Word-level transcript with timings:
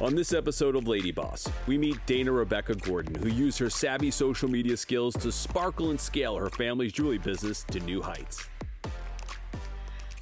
On 0.00 0.14
this 0.14 0.32
episode 0.32 0.76
of 0.76 0.86
Lady 0.86 1.10
Boss, 1.10 1.50
we 1.66 1.76
meet 1.76 1.98
Dana 2.06 2.30
Rebecca 2.30 2.76
Gordon, 2.76 3.16
who 3.16 3.30
used 3.30 3.58
her 3.58 3.68
savvy 3.68 4.12
social 4.12 4.48
media 4.48 4.76
skills 4.76 5.12
to 5.14 5.32
sparkle 5.32 5.90
and 5.90 6.00
scale 6.00 6.36
her 6.36 6.48
family's 6.50 6.92
jewelry 6.92 7.18
business 7.18 7.64
to 7.64 7.80
new 7.80 8.00
heights. 8.00 8.48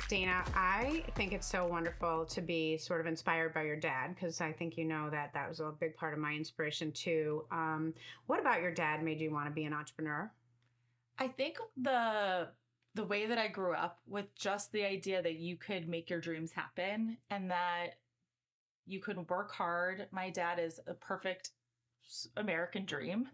Dana, 0.09 0.45
I 0.55 1.05
think 1.15 1.35
it's 1.35 1.47
so 1.47 1.67
wonderful 1.67 2.25
to 2.25 2.41
be 2.41 2.79
sort 2.79 3.03
of 3.03 3.07
inspired 3.07 3.53
by 3.53 3.65
your 3.65 3.77
dad 3.77 4.15
because 4.15 4.41
I 4.41 4.51
think 4.51 4.79
you 4.79 4.87
know 4.87 5.11
that 5.11 5.35
that 5.35 5.47
was 5.47 5.61
a 5.61 5.71
big 5.79 5.95
part 5.95 6.15
of 6.15 6.21
my 6.21 6.33
inspiration 6.33 6.91
too. 6.93 7.45
Um, 7.51 7.93
what 8.29 8.41
about 8.41 8.63
your 8.63 8.73
dad 8.73 9.03
made 9.03 9.21
you 9.21 9.31
want 9.31 9.47
to 9.47 9.53
be 9.53 9.65
an 9.65 9.75
entrepreneur? 9.75 10.33
I 11.19 11.29
think 11.29 11.59
the 11.77 12.49
the 12.95 13.05
way 13.05 13.27
that 13.27 13.37
I 13.37 13.49
grew 13.49 13.75
up 13.75 13.99
with 14.09 14.35
just 14.35 14.73
the 14.73 14.87
idea 14.87 15.21
that 15.21 15.35
you 15.35 15.57
could 15.57 15.87
make 15.87 16.09
your 16.09 16.21
dreams 16.21 16.51
happen 16.51 17.19
and 17.29 17.51
that 17.51 17.97
you 18.87 19.01
could 19.01 19.29
work 19.29 19.53
hard. 19.53 20.07
My 20.13 20.31
dad 20.31 20.59
is 20.59 20.81
a 20.87 20.95
perfect 20.95 21.51
American 22.37 22.85
dream. 22.85 23.29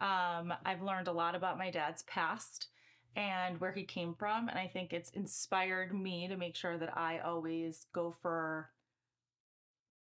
Um, 0.00 0.52
I've 0.64 0.82
learned 0.82 1.08
a 1.08 1.12
lot 1.12 1.34
about 1.34 1.58
my 1.58 1.70
dad's 1.70 2.02
past 2.04 2.68
and 3.14 3.60
where 3.60 3.72
he 3.72 3.84
came 3.84 4.14
from. 4.14 4.48
And 4.48 4.58
I 4.58 4.66
think 4.66 4.92
it's 4.92 5.10
inspired 5.10 5.94
me 5.94 6.28
to 6.28 6.36
make 6.36 6.56
sure 6.56 6.78
that 6.78 6.96
I 6.96 7.18
always 7.18 7.86
go 7.92 8.14
for, 8.22 8.70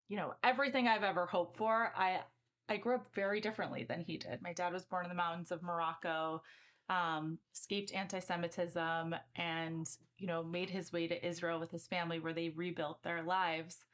you 0.08 0.18
know, 0.18 0.34
everything 0.44 0.88
I've 0.88 1.04
ever 1.04 1.26
hoped 1.26 1.57
for. 1.57 1.91
I 1.96 2.21
I 2.68 2.77
grew 2.77 2.96
up 2.96 3.13
very 3.13 3.41
differently 3.41 3.85
than 3.88 4.02
he 4.02 4.18
did. 4.18 4.41
My 4.41 4.54
dad 4.54 4.73
was 4.73 4.85
born 4.85 5.05
in 5.05 5.09
the 5.09 5.16
mountains 5.16 5.52
of 5.52 5.62
Morocco, 5.62 6.41
um, 6.90 7.38
escaped 7.54 7.93
anti-Semitism, 7.93 9.16
and 9.35 9.88
you 10.18 10.27
know 10.27 10.43
made 10.43 10.70
his 10.70 10.91
way 10.91 11.07
to 11.07 11.27
Israel 11.27 11.59
with 11.59 11.71
his 11.71 11.88
family, 11.88 12.20
where 12.20 12.34
they 12.34 12.49
rebuilt 12.49 13.04
their 13.04 13.21
lives. 13.21 13.85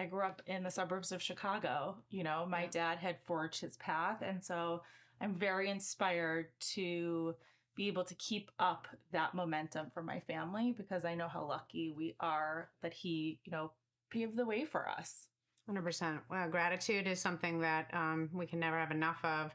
I 0.00 0.06
grew 0.06 0.22
up 0.22 0.40
in 0.46 0.62
the 0.62 0.70
suburbs 0.70 1.12
of 1.12 1.22
Chicago. 1.22 1.94
You 2.08 2.24
know, 2.24 2.46
my 2.48 2.66
dad 2.66 2.96
had 2.96 3.16
forged 3.26 3.60
his 3.60 3.76
path. 3.76 4.22
And 4.22 4.42
so 4.42 4.80
I'm 5.20 5.34
very 5.34 5.68
inspired 5.68 6.46
to 6.72 7.34
be 7.76 7.86
able 7.88 8.04
to 8.04 8.14
keep 8.14 8.50
up 8.58 8.88
that 9.12 9.34
momentum 9.34 9.90
for 9.92 10.02
my 10.02 10.20
family 10.20 10.74
because 10.74 11.04
I 11.04 11.14
know 11.14 11.28
how 11.28 11.44
lucky 11.46 11.92
we 11.94 12.16
are 12.18 12.70
that 12.80 12.94
he, 12.94 13.40
you 13.44 13.52
know, 13.52 13.72
paved 14.10 14.38
the 14.38 14.46
way 14.46 14.64
for 14.64 14.88
us. 14.88 15.26
100%. 15.70 16.18
Well, 16.30 16.48
gratitude 16.48 17.06
is 17.06 17.20
something 17.20 17.60
that 17.60 17.90
um, 17.92 18.30
we 18.32 18.46
can 18.46 18.58
never 18.58 18.78
have 18.78 18.92
enough 18.92 19.22
of. 19.22 19.54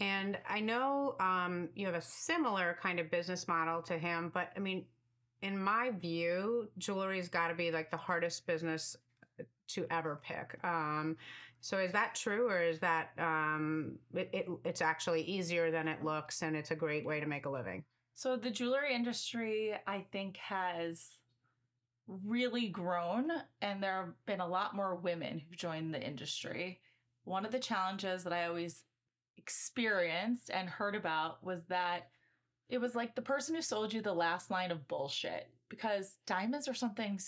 And 0.00 0.38
I 0.48 0.60
know 0.60 1.16
um, 1.20 1.68
you 1.74 1.84
have 1.84 1.94
a 1.94 2.00
similar 2.00 2.78
kind 2.80 2.98
of 2.98 3.10
business 3.10 3.46
model 3.46 3.82
to 3.82 3.98
him, 3.98 4.30
but 4.32 4.52
I 4.56 4.60
mean, 4.60 4.86
in 5.42 5.62
my 5.62 5.90
view, 5.90 6.70
jewelry's 6.78 7.28
got 7.28 7.48
to 7.48 7.54
be 7.54 7.70
like 7.70 7.90
the 7.90 7.98
hardest 7.98 8.46
business 8.46 8.96
to 9.74 9.86
ever 9.90 10.20
pick. 10.22 10.58
Um, 10.64 11.16
so 11.60 11.78
is 11.78 11.92
that 11.92 12.14
true, 12.14 12.48
or 12.48 12.62
is 12.62 12.78
that 12.80 13.10
um, 13.18 13.98
it, 14.14 14.30
it, 14.32 14.48
it's 14.64 14.80
actually 14.80 15.22
easier 15.22 15.70
than 15.70 15.88
it 15.88 16.02
looks, 16.02 16.42
and 16.42 16.56
it's 16.56 16.70
a 16.70 16.76
great 16.76 17.04
way 17.04 17.20
to 17.20 17.26
make 17.26 17.46
a 17.46 17.50
living? 17.50 17.84
So 18.14 18.36
the 18.36 18.50
jewelry 18.50 18.94
industry, 18.94 19.74
I 19.86 20.06
think, 20.10 20.36
has 20.38 21.18
really 22.06 22.68
grown, 22.68 23.30
and 23.60 23.82
there 23.82 23.96
have 23.96 24.26
been 24.26 24.40
a 24.40 24.48
lot 24.48 24.74
more 24.74 24.94
women 24.94 25.38
who've 25.38 25.56
joined 25.56 25.94
the 25.94 26.02
industry. 26.02 26.80
One 27.24 27.44
of 27.44 27.52
the 27.52 27.58
challenges 27.58 28.24
that 28.24 28.32
I 28.32 28.46
always 28.46 28.84
experienced 29.36 30.50
and 30.52 30.68
heard 30.68 30.94
about 30.94 31.44
was 31.44 31.60
that 31.68 32.08
it 32.68 32.80
was 32.80 32.94
like 32.94 33.14
the 33.14 33.22
person 33.22 33.54
who 33.54 33.62
sold 33.62 33.92
you 33.92 34.00
the 34.00 34.12
last 34.12 34.50
line 34.50 34.70
of 34.70 34.86
bullshit 34.88 35.48
because 35.68 36.18
diamonds 36.26 36.68
are 36.68 36.74
something 36.74 37.18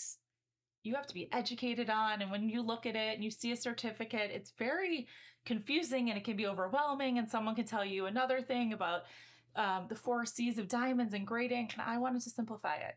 you 0.83 0.95
have 0.95 1.07
to 1.07 1.13
be 1.13 1.29
educated 1.31 1.89
on. 1.89 2.21
And 2.21 2.29
when 2.29 2.49
you 2.49 2.61
look 2.61 2.85
at 2.85 2.95
it 2.95 3.15
and 3.15 3.23
you 3.23 3.31
see 3.31 3.51
a 3.51 3.57
certificate, 3.57 4.31
it's 4.31 4.53
very 4.57 5.07
confusing 5.45 6.09
and 6.09 6.17
it 6.17 6.23
can 6.23 6.37
be 6.37 6.47
overwhelming. 6.47 7.17
And 7.17 7.29
someone 7.29 7.55
can 7.55 7.65
tell 7.65 7.85
you 7.85 8.05
another 8.05 8.41
thing 8.41 8.73
about 8.73 9.03
um, 9.55 9.85
the 9.87 9.95
four 9.95 10.25
C's 10.25 10.57
of 10.57 10.67
diamonds 10.67 11.13
and 11.13 11.25
grading. 11.25 11.69
And 11.73 11.81
I 11.81 11.97
wanted 11.97 12.21
to 12.23 12.29
simplify 12.29 12.75
it. 12.75 12.95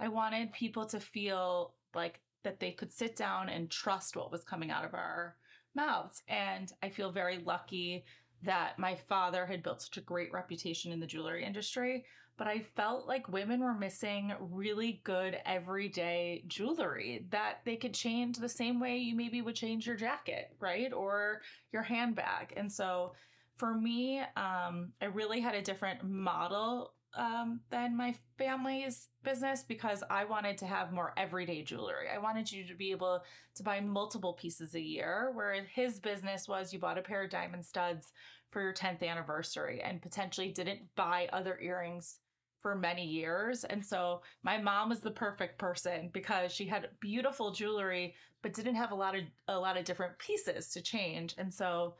I 0.00 0.08
wanted 0.08 0.52
people 0.52 0.86
to 0.86 1.00
feel 1.00 1.74
like 1.94 2.20
that 2.44 2.60
they 2.60 2.72
could 2.72 2.92
sit 2.92 3.16
down 3.16 3.48
and 3.48 3.70
trust 3.70 4.16
what 4.16 4.32
was 4.32 4.44
coming 4.44 4.70
out 4.70 4.84
of 4.84 4.94
our 4.94 5.36
mouths. 5.74 6.22
And 6.28 6.72
I 6.82 6.88
feel 6.88 7.10
very 7.10 7.38
lucky 7.38 8.04
that 8.42 8.78
my 8.78 8.94
father 8.94 9.46
had 9.46 9.62
built 9.62 9.82
such 9.82 9.96
a 9.96 10.02
great 10.02 10.32
reputation 10.32 10.92
in 10.92 11.00
the 11.00 11.06
jewelry 11.06 11.44
industry 11.44 12.04
but 12.38 12.46
I 12.46 12.60
felt 12.76 13.08
like 13.08 13.28
women 13.28 13.60
were 13.60 13.74
missing 13.74 14.32
really 14.40 15.00
good 15.02 15.38
everyday 15.44 16.44
jewelry 16.46 17.26
that 17.30 17.58
they 17.64 17.74
could 17.74 17.92
change 17.92 18.38
the 18.38 18.48
same 18.48 18.78
way 18.78 18.96
you 18.96 19.16
maybe 19.16 19.42
would 19.42 19.56
change 19.56 19.86
your 19.86 19.96
jacket, 19.96 20.54
right? 20.60 20.92
Or 20.92 21.42
your 21.72 21.82
handbag. 21.82 22.54
And 22.56 22.70
so 22.70 23.12
for 23.56 23.74
me, 23.74 24.20
um, 24.36 24.92
I 25.02 25.06
really 25.12 25.40
had 25.40 25.56
a 25.56 25.62
different 25.62 26.04
model 26.04 26.94
um, 27.14 27.60
than 27.70 27.96
my 27.96 28.14
family's 28.38 29.08
business 29.24 29.64
because 29.66 30.04
I 30.08 30.24
wanted 30.24 30.58
to 30.58 30.66
have 30.66 30.92
more 30.92 31.14
everyday 31.16 31.64
jewelry. 31.64 32.06
I 32.14 32.18
wanted 32.18 32.52
you 32.52 32.64
to 32.68 32.74
be 32.74 32.92
able 32.92 33.24
to 33.56 33.62
buy 33.64 33.80
multiple 33.80 34.34
pieces 34.34 34.76
a 34.76 34.80
year, 34.80 35.32
where 35.34 35.64
his 35.74 35.98
business 35.98 36.46
was 36.46 36.72
you 36.72 36.78
bought 36.78 36.98
a 36.98 37.02
pair 37.02 37.24
of 37.24 37.30
diamond 37.30 37.64
studs 37.64 38.12
for 38.50 38.62
your 38.62 38.72
10th 38.72 39.02
anniversary 39.02 39.82
and 39.82 40.00
potentially 40.00 40.52
didn't 40.52 40.80
buy 40.94 41.28
other 41.32 41.58
earrings 41.60 42.20
for 42.60 42.74
many 42.74 43.04
years. 43.04 43.64
And 43.64 43.84
so 43.84 44.22
my 44.42 44.58
mom 44.58 44.88
was 44.88 45.00
the 45.00 45.10
perfect 45.10 45.58
person 45.58 46.10
because 46.12 46.52
she 46.52 46.66
had 46.66 46.88
beautiful 47.00 47.52
jewelry 47.52 48.14
but 48.42 48.54
didn't 48.54 48.76
have 48.76 48.92
a 48.92 48.94
lot 48.94 49.16
of 49.16 49.22
a 49.48 49.58
lot 49.58 49.76
of 49.76 49.84
different 49.84 50.18
pieces 50.18 50.70
to 50.72 50.80
change. 50.80 51.34
And 51.38 51.52
so 51.52 51.94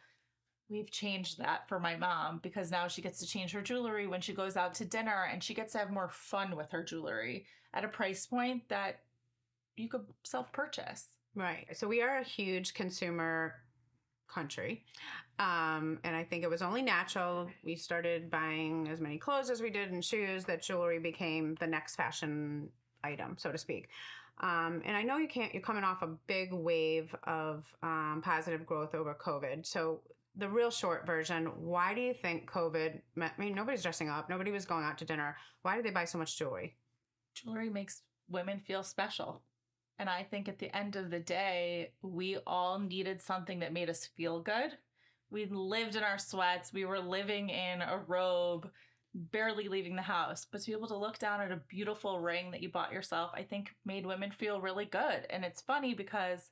we've 0.69 0.91
changed 0.91 1.39
that 1.39 1.69
for 1.69 1.81
my 1.81 1.97
mom 1.97 2.41
because 2.43 2.71
now 2.71 2.89
she 2.89 3.03
gets 3.03 3.19
to 3.21 3.27
change 3.27 3.53
her 3.53 3.63
jewelry 3.63 4.07
when 4.07 4.21
she 4.21 4.35
goes 4.35 4.57
out 4.57 4.75
to 4.75 4.85
dinner 4.85 5.29
and 5.33 5.43
she 5.43 5.55
gets 5.55 5.73
to 5.73 5.79
have 5.79 5.91
more 5.91 6.11
fun 6.11 6.57
with 6.57 6.71
her 6.71 6.85
jewelry 6.85 7.47
at 7.75 7.85
a 7.85 7.89
price 7.89 8.27
point 8.27 8.69
that 8.69 9.01
you 9.77 9.89
could 9.89 10.05
self-purchase. 10.25 11.07
Right. 11.35 11.67
So 11.73 11.89
we 11.89 12.03
are 12.03 12.19
a 12.19 12.25
huge 12.25 12.75
consumer 12.75 13.55
country. 14.29 14.85
Um, 15.39 16.01
and 16.05 16.17
I 16.17 16.25
think 16.25 16.43
it 16.43 16.51
was 16.51 16.63
only 16.63 16.83
natural. 16.83 17.49
We 17.65 17.77
started 17.77 18.31
buying 18.31 18.89
as 18.89 19.01
many 19.01 19.19
clothes 19.19 19.51
as 19.51 19.63
we 19.63 19.71
did 19.71 19.93
and 19.93 20.05
shoes 20.05 20.45
that 20.45 20.63
jewelry 20.63 20.99
became 20.99 21.57
the 21.61 21.67
next 21.67 21.97
fashion 21.97 22.69
item, 23.05 23.37
so 23.39 23.53
to 23.53 23.59
speak. 23.59 23.89
Um, 24.41 24.83
and 24.85 24.97
I 24.97 25.03
know 25.03 25.17
you 25.17 25.29
can't, 25.29 25.53
you're 25.53 25.63
coming 25.63 25.85
off 25.85 26.03
a 26.03 26.09
big 26.27 26.53
wave 26.53 27.15
of 27.25 27.65
um, 27.83 28.23
positive 28.25 28.65
growth 28.67 28.95
over 28.95 29.15
COVID. 29.15 29.67
So, 29.67 30.01
the 30.37 30.49
real 30.49 30.71
short 30.71 31.05
version 31.05 31.47
why 31.57 31.95
do 31.95 32.01
you 32.01 32.15
think 32.15 32.49
COVID, 32.49 33.01
I 33.21 33.31
mean, 33.39 33.57
nobody's 33.57 33.83
dressing 33.83 34.09
up, 34.09 34.31
nobody 34.31 34.53
was 34.53 34.65
going 34.65 34.85
out 34.85 34.97
to 34.99 35.05
dinner. 35.05 35.37
Why 35.63 35.75
did 35.75 35.85
they 35.85 35.91
buy 35.91 36.05
so 36.05 36.17
much 36.19 36.39
jewelry? 36.39 36.77
Jewelry 37.35 37.69
makes 37.69 38.03
women 38.29 38.61
feel 38.61 38.85
special. 38.85 39.43
And 39.99 40.09
I 40.09 40.23
think 40.23 40.49
at 40.49 40.59
the 40.59 40.75
end 40.77 40.97
of 40.97 41.11
the 41.11 41.19
day, 41.19 41.93
we 42.03 42.39
all 42.47 42.79
needed 42.79 43.21
something 43.21 43.59
that 43.61 43.73
made 43.73 43.91
us 43.91 44.09
feel 44.17 44.41
good. 44.41 44.73
We 45.31 45.47
lived 45.47 45.97
in 45.97 46.03
our 46.03 46.19
sweats, 46.19 46.73
we 46.73 46.85
were 46.85 47.01
living 47.01 47.51
in 47.51 47.83
a 47.83 48.01
robe, 48.07 48.71
barely 49.15 49.69
leaving 49.69 49.97
the 49.97 50.03
house. 50.03 50.47
But 50.51 50.61
to 50.61 50.67
be 50.69 50.73
able 50.73 50.89
to 50.89 50.97
look 50.97 51.19
down 51.19 51.41
at 51.41 51.53
a 51.53 51.61
beautiful 51.69 52.21
ring 52.21 52.51
that 52.53 52.63
you 52.63 52.71
bought 52.71 52.93
yourself, 52.93 53.33
I 53.35 53.43
think 53.43 53.75
made 53.85 54.07
women 54.07 54.31
feel 54.31 54.61
really 54.61 54.87
good. 54.87 55.27
And 55.31 55.45
it's 55.45 55.61
funny 55.61 55.95
because 55.95 56.51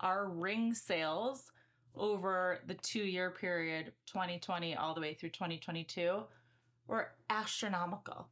our 0.00 0.28
ring 0.28 0.74
sales 0.74 1.50
over 1.94 2.60
the 2.66 2.74
two 2.74 3.02
year 3.02 3.30
period, 3.30 3.92
2020 4.06 4.76
all 4.76 4.94
the 4.94 5.00
way 5.00 5.14
through 5.14 5.30
2022, 5.30 6.22
were 6.86 7.12
astronomical. 7.30 8.28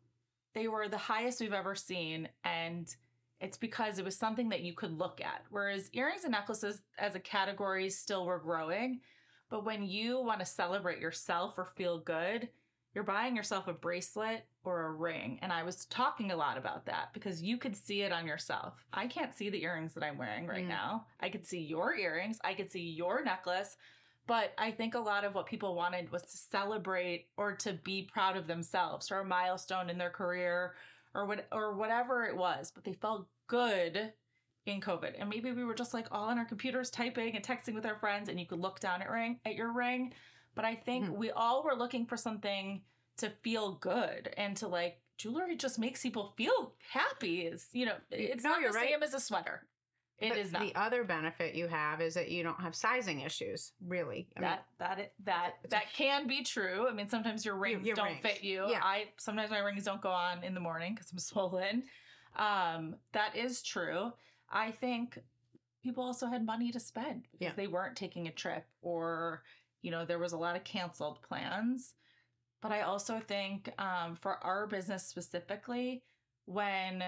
They 0.55 0.69
were 0.69 0.89
the 0.89 0.99
highest 0.99 1.41
we've 1.41 1.53
ever 1.53 1.75
seen. 1.75 2.29
And 2.45 2.89
it's 3.41 3.59
because 3.59 3.99
it 3.99 4.05
was 4.05 4.17
something 4.17 4.49
that 4.49 4.63
you 4.63 4.73
could 4.73 4.99
look 4.99 5.21
at. 5.21 5.43
Whereas 5.51 5.91
earrings 5.93 6.25
and 6.25 6.33
necklaces 6.33 6.83
as 6.99 7.15
a 7.15 7.21
category 7.21 7.91
still 7.91 8.27
were 8.27 8.39
growing. 8.39 9.01
But 9.51 9.65
when 9.65 9.85
you 9.85 10.21
want 10.21 10.41
to 10.41 10.47
celebrate 10.47 11.01
yourself 11.01 11.55
or 11.59 11.67
feel 11.67 11.99
good, 11.99 12.49
you're 12.95 13.05
buying 13.05 13.37
yourself 13.37 13.69
a 13.69 13.75
bracelet 13.75 14.47
or 14.65 14.87
a 14.87 14.93
ring. 14.93 15.39
And 15.43 15.53
I 15.53 15.63
was 15.63 15.85
talking 15.85 16.31
a 16.31 16.37
lot 16.37 16.57
about 16.57 16.87
that 16.87 17.11
because 17.13 17.43
you 17.43 17.59
could 17.59 17.77
see 17.77 18.03
it 18.03 18.11
on 18.11 18.27
yourself. 18.27 18.87
I 18.93 19.07
can't 19.07 19.35
see 19.35 19.51
the 19.51 19.63
earrings 19.63 19.93
that 19.95 20.03
I'm 20.03 20.17
wearing 20.17 20.47
right 20.47 20.65
mm. 20.65 20.69
now. 20.69 21.05
I 21.21 21.29
could 21.29 21.45
see 21.47 21.61
your 21.61 21.95
earrings, 21.95 22.39
I 22.43 22.55
could 22.55 22.73
see 22.73 22.81
your 22.81 23.23
necklace. 23.23 23.77
But 24.27 24.55
I 24.59 24.73
think 24.73 24.95
a 24.95 24.99
lot 24.99 25.25
of 25.25 25.35
what 25.35 25.47
people 25.47 25.77
wanted 25.77 26.11
was 26.11 26.23
to 26.23 26.37
celebrate 26.37 27.27
or 27.37 27.53
to 27.57 27.75
be 27.85 28.09
proud 28.11 28.37
of 28.37 28.49
themselves 28.49 29.13
or 29.13 29.21
a 29.21 29.25
milestone 29.25 29.89
in 29.89 29.99
their 29.99 30.11
career 30.11 30.73
or 31.17 31.27
what 31.27 31.47
or 31.51 31.75
whatever 31.75 32.25
it 32.25 32.37
was, 32.37 32.71
but 32.75 32.85
they 32.85 32.93
felt 32.93 33.27
good 33.47 34.13
in 34.67 34.81
COVID. 34.81 35.15
And 35.19 35.31
maybe 35.31 35.53
we 35.53 35.65
were 35.65 35.75
just 35.75 35.95
like 35.95 36.07
all 36.11 36.29
on 36.29 36.39
our 36.39 36.45
computers 36.45 36.91
typing 36.91 37.35
and 37.35 37.45
texting 37.45 37.75
with 37.75 37.87
our 37.87 37.97
friends 37.97 38.29
and 38.29 38.39
you 38.39 38.47
could 38.47 38.61
look 38.61 38.81
down 38.81 39.01
at 39.01 39.11
ring 39.11 39.39
at 39.45 39.55
your 39.55 39.73
ring. 39.73 40.13
But 40.55 40.65
I 40.65 40.75
think 40.75 41.07
mm-hmm. 41.07 41.17
we 41.17 41.31
all 41.31 41.63
were 41.63 41.75
looking 41.75 42.07
for 42.07 42.17
something 42.17 42.83
to 43.19 43.31
feel 43.43 43.73
good 43.73 44.35
and 44.37 44.57
to 44.59 44.69
like 44.69 45.01
jewelry 45.17 45.57
just 45.57 45.79
makes 45.79 46.03
people 46.03 46.35
feel 46.37 46.75
happy. 46.91 47.43
Is 47.43 47.69
you 47.73 47.87
know, 47.87 47.97
it's 48.11 48.45
no, 48.45 48.51
not 48.51 48.63
the 48.63 48.71
right. 48.71 48.89
same 48.89 49.03
as 49.03 49.15
a 49.15 49.21
sweater. 49.21 49.67
It 50.19 50.31
But 50.31 50.39
is 50.39 50.53
not. 50.53 50.63
The 50.63 50.75
other 50.75 51.05
benefit 51.05 51.55
you 51.55 51.67
have 51.69 52.01
is 52.01 52.15
that 52.15 52.31
you 52.31 52.43
don't 52.43 52.61
have 52.61 52.75
sizing 52.75 53.21
issues, 53.21 53.73
really. 53.87 54.29
I 54.37 54.41
mean, 54.41 54.49
that 54.49 54.67
that 54.79 54.99
it, 54.99 55.13
that 55.25 55.55
a 55.65 55.69
that 55.69 55.93
can 55.93 56.27
be 56.27 56.43
true. 56.43 56.89
I 56.89 56.93
mean, 56.95 57.09
sometimes 57.09 57.45
your 57.45 57.57
rings 57.57 57.87
your 57.87 57.97
don't 57.97 58.07
rings. 58.07 58.23
fit 58.23 58.43
you. 58.43 58.67
Yeah. 58.69 58.81
I 58.83 59.09
sometimes 59.19 59.51
my 59.51 59.59
rings 59.59 59.85
don't 59.85 60.01
go 60.01 60.09
on 60.11 60.43
in 60.43 60.55
the 60.55 60.61
morning 60.61 60.95
because 60.95 61.13
I'm 61.13 61.19
swollen. 61.31 61.83
Um, 62.37 62.97
that 63.13 63.37
is 63.37 63.63
true. 63.63 64.13
I 64.51 64.71
think 64.71 65.19
people 65.83 66.03
also 66.03 66.27
had 66.27 66.45
money 66.47 66.73
to 66.73 66.81
spend 66.81 67.27
because 67.33 67.49
Yeah. 67.49 67.53
they 67.57 67.67
weren't 67.67 67.97
taking 67.97 68.27
a 68.27 68.33
trip 68.33 68.65
or 68.81 69.43
you 69.83 69.91
know 69.91 70.07
there 70.07 70.19
was 70.19 70.33
a 70.33 70.39
lot 70.39 70.57
of 70.57 70.65
canceled 70.65 71.21
plans. 71.23 71.93
But 72.63 72.73
I 72.73 72.81
also 72.83 73.21
think 73.21 73.71
um, 73.79 74.17
for 74.17 74.43
our 74.43 74.67
business 74.67 75.07
specifically, 75.07 76.03
when 76.47 77.05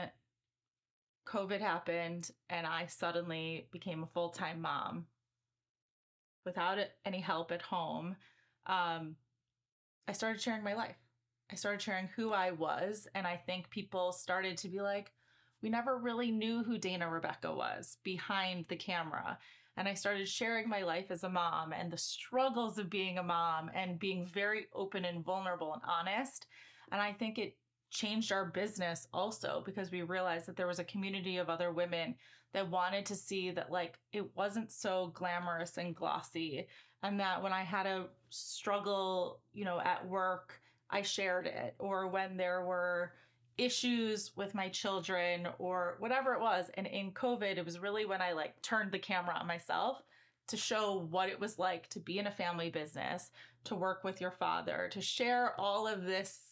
COVID 1.28 1.60
happened 1.60 2.30
and 2.48 2.66
I 2.66 2.86
suddenly 2.86 3.68
became 3.70 4.02
a 4.02 4.06
full 4.06 4.30
time 4.30 4.60
mom 4.60 5.06
without 6.48 6.78
any 7.04 7.20
help 7.20 7.52
at 7.52 7.60
home, 7.60 8.16
um, 8.66 9.16
I 10.08 10.12
started 10.12 10.40
sharing 10.40 10.64
my 10.64 10.74
life. 10.74 10.96
I 11.52 11.56
started 11.56 11.82
sharing 11.82 12.08
who 12.16 12.32
I 12.32 12.52
was. 12.52 13.06
And 13.14 13.26
I 13.26 13.36
think 13.36 13.68
people 13.68 14.12
started 14.12 14.56
to 14.58 14.68
be 14.68 14.80
like, 14.80 15.12
we 15.62 15.68
never 15.68 15.98
really 15.98 16.30
knew 16.30 16.62
who 16.62 16.78
Dana 16.78 17.08
Rebecca 17.08 17.54
was 17.54 17.98
behind 18.02 18.64
the 18.68 18.76
camera. 18.76 19.38
And 19.76 19.86
I 19.86 19.94
started 19.94 20.26
sharing 20.26 20.68
my 20.68 20.82
life 20.82 21.10
as 21.10 21.22
a 21.22 21.28
mom 21.28 21.72
and 21.72 21.90
the 21.90 21.98
struggles 21.98 22.78
of 22.78 22.88
being 22.88 23.18
a 23.18 23.22
mom 23.22 23.70
and 23.74 23.98
being 23.98 24.26
very 24.26 24.66
open 24.74 25.04
and 25.04 25.22
vulnerable 25.22 25.74
and 25.74 25.82
honest. 25.86 26.46
And 26.90 27.00
I 27.00 27.12
think 27.12 27.38
it 27.38 27.56
changed 27.90 28.32
our 28.32 28.46
business 28.46 29.08
also 29.12 29.62
because 29.64 29.90
we 29.90 30.02
realized 30.02 30.46
that 30.46 30.56
there 30.56 30.66
was 30.66 30.78
a 30.78 30.84
community 30.84 31.38
of 31.38 31.48
other 31.48 31.72
women 31.72 32.14
that 32.52 32.70
wanted 32.70 33.06
to 33.06 33.14
see 33.14 33.50
that 33.50 33.70
like 33.70 33.98
it 34.12 34.24
wasn't 34.36 34.70
so 34.70 35.10
glamorous 35.14 35.76
and 35.76 35.94
glossy. 35.94 36.66
And 37.02 37.20
that 37.20 37.42
when 37.42 37.52
I 37.52 37.62
had 37.62 37.86
a 37.86 38.06
struggle, 38.30 39.40
you 39.52 39.64
know, 39.64 39.80
at 39.80 40.06
work, 40.06 40.60
I 40.90 41.02
shared 41.02 41.46
it. 41.46 41.74
Or 41.78 42.08
when 42.08 42.36
there 42.36 42.64
were 42.64 43.12
issues 43.56 44.32
with 44.36 44.54
my 44.54 44.68
children 44.68 45.48
or 45.58 45.96
whatever 45.98 46.32
it 46.32 46.40
was. 46.40 46.70
And 46.74 46.86
in 46.86 47.10
covid 47.10 47.58
it 47.58 47.64
was 47.64 47.80
really 47.80 48.06
when 48.06 48.22
i 48.22 48.32
like 48.32 48.60
turned 48.62 48.92
the 48.92 49.00
camera 49.00 49.34
on 49.34 49.48
myself 49.48 50.00
to 50.46 50.56
show 50.56 51.06
what 51.10 51.28
it 51.28 51.38
was 51.38 51.58
like 51.58 51.88
to 51.90 52.00
be 52.00 52.18
in 52.18 52.26
a 52.26 52.30
family 52.30 52.70
business 52.70 53.30
to 53.64 53.74
work 53.74 54.04
with 54.04 54.20
your 54.20 54.30
father 54.30 54.88
to 54.92 55.00
share 55.00 55.60
all 55.60 55.86
of 55.86 56.04
this 56.04 56.47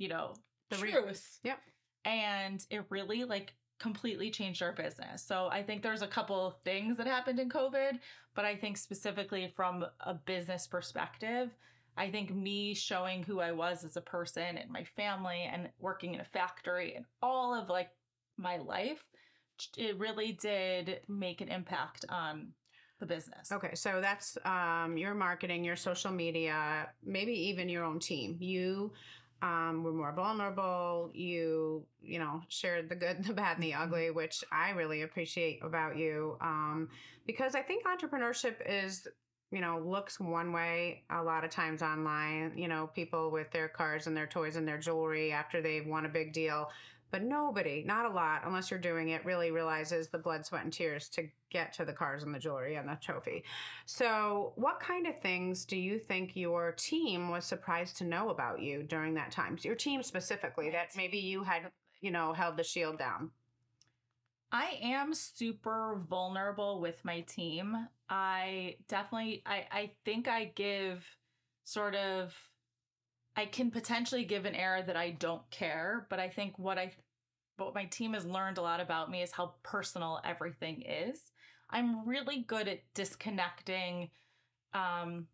you 0.00 0.08
know 0.08 0.34
The 0.70 0.78
re- 0.78 0.90
truth 0.90 1.38
Yep. 1.44 1.58
and 2.04 2.66
it 2.70 2.84
really 2.88 3.24
like 3.24 3.52
completely 3.78 4.30
changed 4.30 4.62
our 4.62 4.72
business 4.72 5.22
so 5.22 5.48
i 5.52 5.62
think 5.62 5.82
there's 5.82 6.02
a 6.02 6.06
couple 6.06 6.46
of 6.46 6.54
things 6.64 6.96
that 6.96 7.06
happened 7.06 7.38
in 7.38 7.48
covid 7.48 7.98
but 8.34 8.44
i 8.44 8.54
think 8.56 8.76
specifically 8.76 9.52
from 9.54 9.84
a 10.00 10.14
business 10.14 10.66
perspective 10.66 11.50
I 11.96 12.10
think 12.10 12.34
me 12.34 12.72
showing 12.72 13.22
who 13.24 13.40
I 13.40 13.52
was 13.52 13.84
as 13.84 13.96
a 13.96 14.00
person 14.00 14.56
and 14.56 14.70
my 14.70 14.84
family 14.96 15.48
and 15.52 15.68
working 15.78 16.14
in 16.14 16.20
a 16.20 16.24
factory 16.24 16.94
and 16.94 17.04
all 17.20 17.52
of 17.52 17.68
like 17.68 17.90
my 18.38 18.56
life, 18.56 19.04
it 19.76 19.98
really 19.98 20.32
did 20.32 21.00
make 21.08 21.40
an 21.40 21.48
impact 21.48 22.04
on 22.08 22.52
the 23.00 23.06
business. 23.06 23.50
Okay, 23.52 23.74
so 23.74 24.00
that's 24.00 24.38
um, 24.44 24.96
your 24.96 25.14
marketing, 25.14 25.64
your 25.64 25.76
social 25.76 26.10
media, 26.12 26.88
maybe 27.04 27.32
even 27.32 27.68
your 27.68 27.84
own 27.84 27.98
team. 27.98 28.36
You 28.40 28.92
um, 29.42 29.82
were 29.82 29.92
more 29.92 30.12
vulnerable. 30.12 31.10
You, 31.14 31.84
you 32.02 32.18
know, 32.18 32.42
shared 32.48 32.88
the 32.88 32.94
good, 32.94 33.16
and 33.16 33.24
the 33.26 33.32
bad, 33.32 33.56
and 33.56 33.62
the 33.64 33.74
ugly, 33.74 34.10
which 34.10 34.44
I 34.52 34.70
really 34.70 35.02
appreciate 35.02 35.60
about 35.62 35.96
you 35.96 36.36
um, 36.40 36.88
because 37.26 37.54
I 37.54 37.62
think 37.62 37.84
entrepreneurship 37.84 38.56
is 38.66 39.06
you 39.52 39.60
know, 39.60 39.82
looks 39.84 40.20
one 40.20 40.52
way 40.52 41.02
a 41.10 41.22
lot 41.22 41.44
of 41.44 41.50
times 41.50 41.82
online, 41.82 42.52
you 42.56 42.68
know, 42.68 42.88
people 42.94 43.30
with 43.30 43.50
their 43.50 43.68
cars 43.68 44.06
and 44.06 44.16
their 44.16 44.26
toys 44.26 44.56
and 44.56 44.66
their 44.66 44.78
jewelry 44.78 45.32
after 45.32 45.60
they've 45.60 45.86
won 45.86 46.06
a 46.06 46.08
big 46.08 46.32
deal. 46.32 46.70
But 47.10 47.22
nobody, 47.22 47.82
not 47.84 48.06
a 48.06 48.08
lot, 48.08 48.42
unless 48.44 48.70
you're 48.70 48.80
doing 48.80 49.08
it, 49.10 49.24
really 49.24 49.50
realizes 49.50 50.08
the 50.08 50.18
blood, 50.18 50.46
sweat, 50.46 50.64
and 50.64 50.72
tears 50.72 51.08
to 51.10 51.28
get 51.50 51.72
to 51.74 51.84
the 51.84 51.92
cars 51.92 52.22
and 52.22 52.34
the 52.34 52.38
jewelry 52.38 52.76
and 52.76 52.88
the 52.88 52.96
trophy. 53.00 53.44
So, 53.86 54.52
what 54.56 54.78
kind 54.78 55.06
of 55.06 55.20
things 55.20 55.64
do 55.64 55.76
you 55.76 55.98
think 55.98 56.36
your 56.36 56.72
team 56.72 57.30
was 57.30 57.44
surprised 57.44 57.96
to 57.98 58.04
know 58.04 58.30
about 58.30 58.60
you 58.60 58.84
during 58.84 59.14
that 59.14 59.32
time? 59.32 59.58
Your 59.62 59.74
team 59.74 60.02
specifically, 60.02 60.70
that 60.70 60.96
maybe 60.96 61.18
you 61.18 61.42
had, 61.42 61.70
you 62.00 62.10
know, 62.10 62.32
held 62.32 62.56
the 62.56 62.64
shield 62.64 62.98
down. 62.98 63.30
I 64.52 64.78
am 64.82 65.14
super 65.14 66.00
vulnerable 66.08 66.80
with 66.80 67.04
my 67.04 67.20
team. 67.20 67.88
I 68.08 68.76
definitely 68.88 69.42
I 69.46 69.66
I 69.70 69.90
think 70.04 70.26
I 70.26 70.46
give 70.56 71.04
sort 71.64 71.94
of 71.94 72.34
I 73.36 73.46
can 73.46 73.70
potentially 73.70 74.24
give 74.24 74.44
an 74.44 74.54
error 74.54 74.82
that 74.82 74.96
I 74.96 75.10
don't 75.10 75.48
care, 75.50 76.06
but 76.10 76.18
I 76.18 76.28
think 76.28 76.58
what 76.58 76.78
I 76.78 76.92
what 77.56 77.74
my 77.74 77.84
team 77.84 78.14
has 78.14 78.24
learned 78.24 78.56
a 78.56 78.62
lot 78.62 78.80
about 78.80 79.10
me 79.10 79.22
is 79.22 79.32
how 79.32 79.54
personal 79.62 80.20
everything 80.24 80.82
is. 80.82 81.20
I'm 81.68 82.08
really 82.08 82.44
good 82.46 82.68
at 82.68 82.80
disconnecting 82.94 84.10
um 84.72 85.26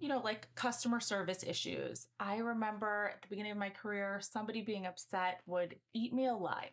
you 0.00 0.08
know, 0.08 0.20
like 0.24 0.48
customer 0.54 0.98
service 0.98 1.44
issues. 1.46 2.06
I 2.18 2.38
remember 2.38 3.10
at 3.14 3.22
the 3.22 3.28
beginning 3.28 3.52
of 3.52 3.58
my 3.58 3.68
career, 3.68 4.18
somebody 4.22 4.62
being 4.62 4.86
upset 4.86 5.42
would 5.46 5.76
eat 5.92 6.14
me 6.14 6.26
alive. 6.26 6.70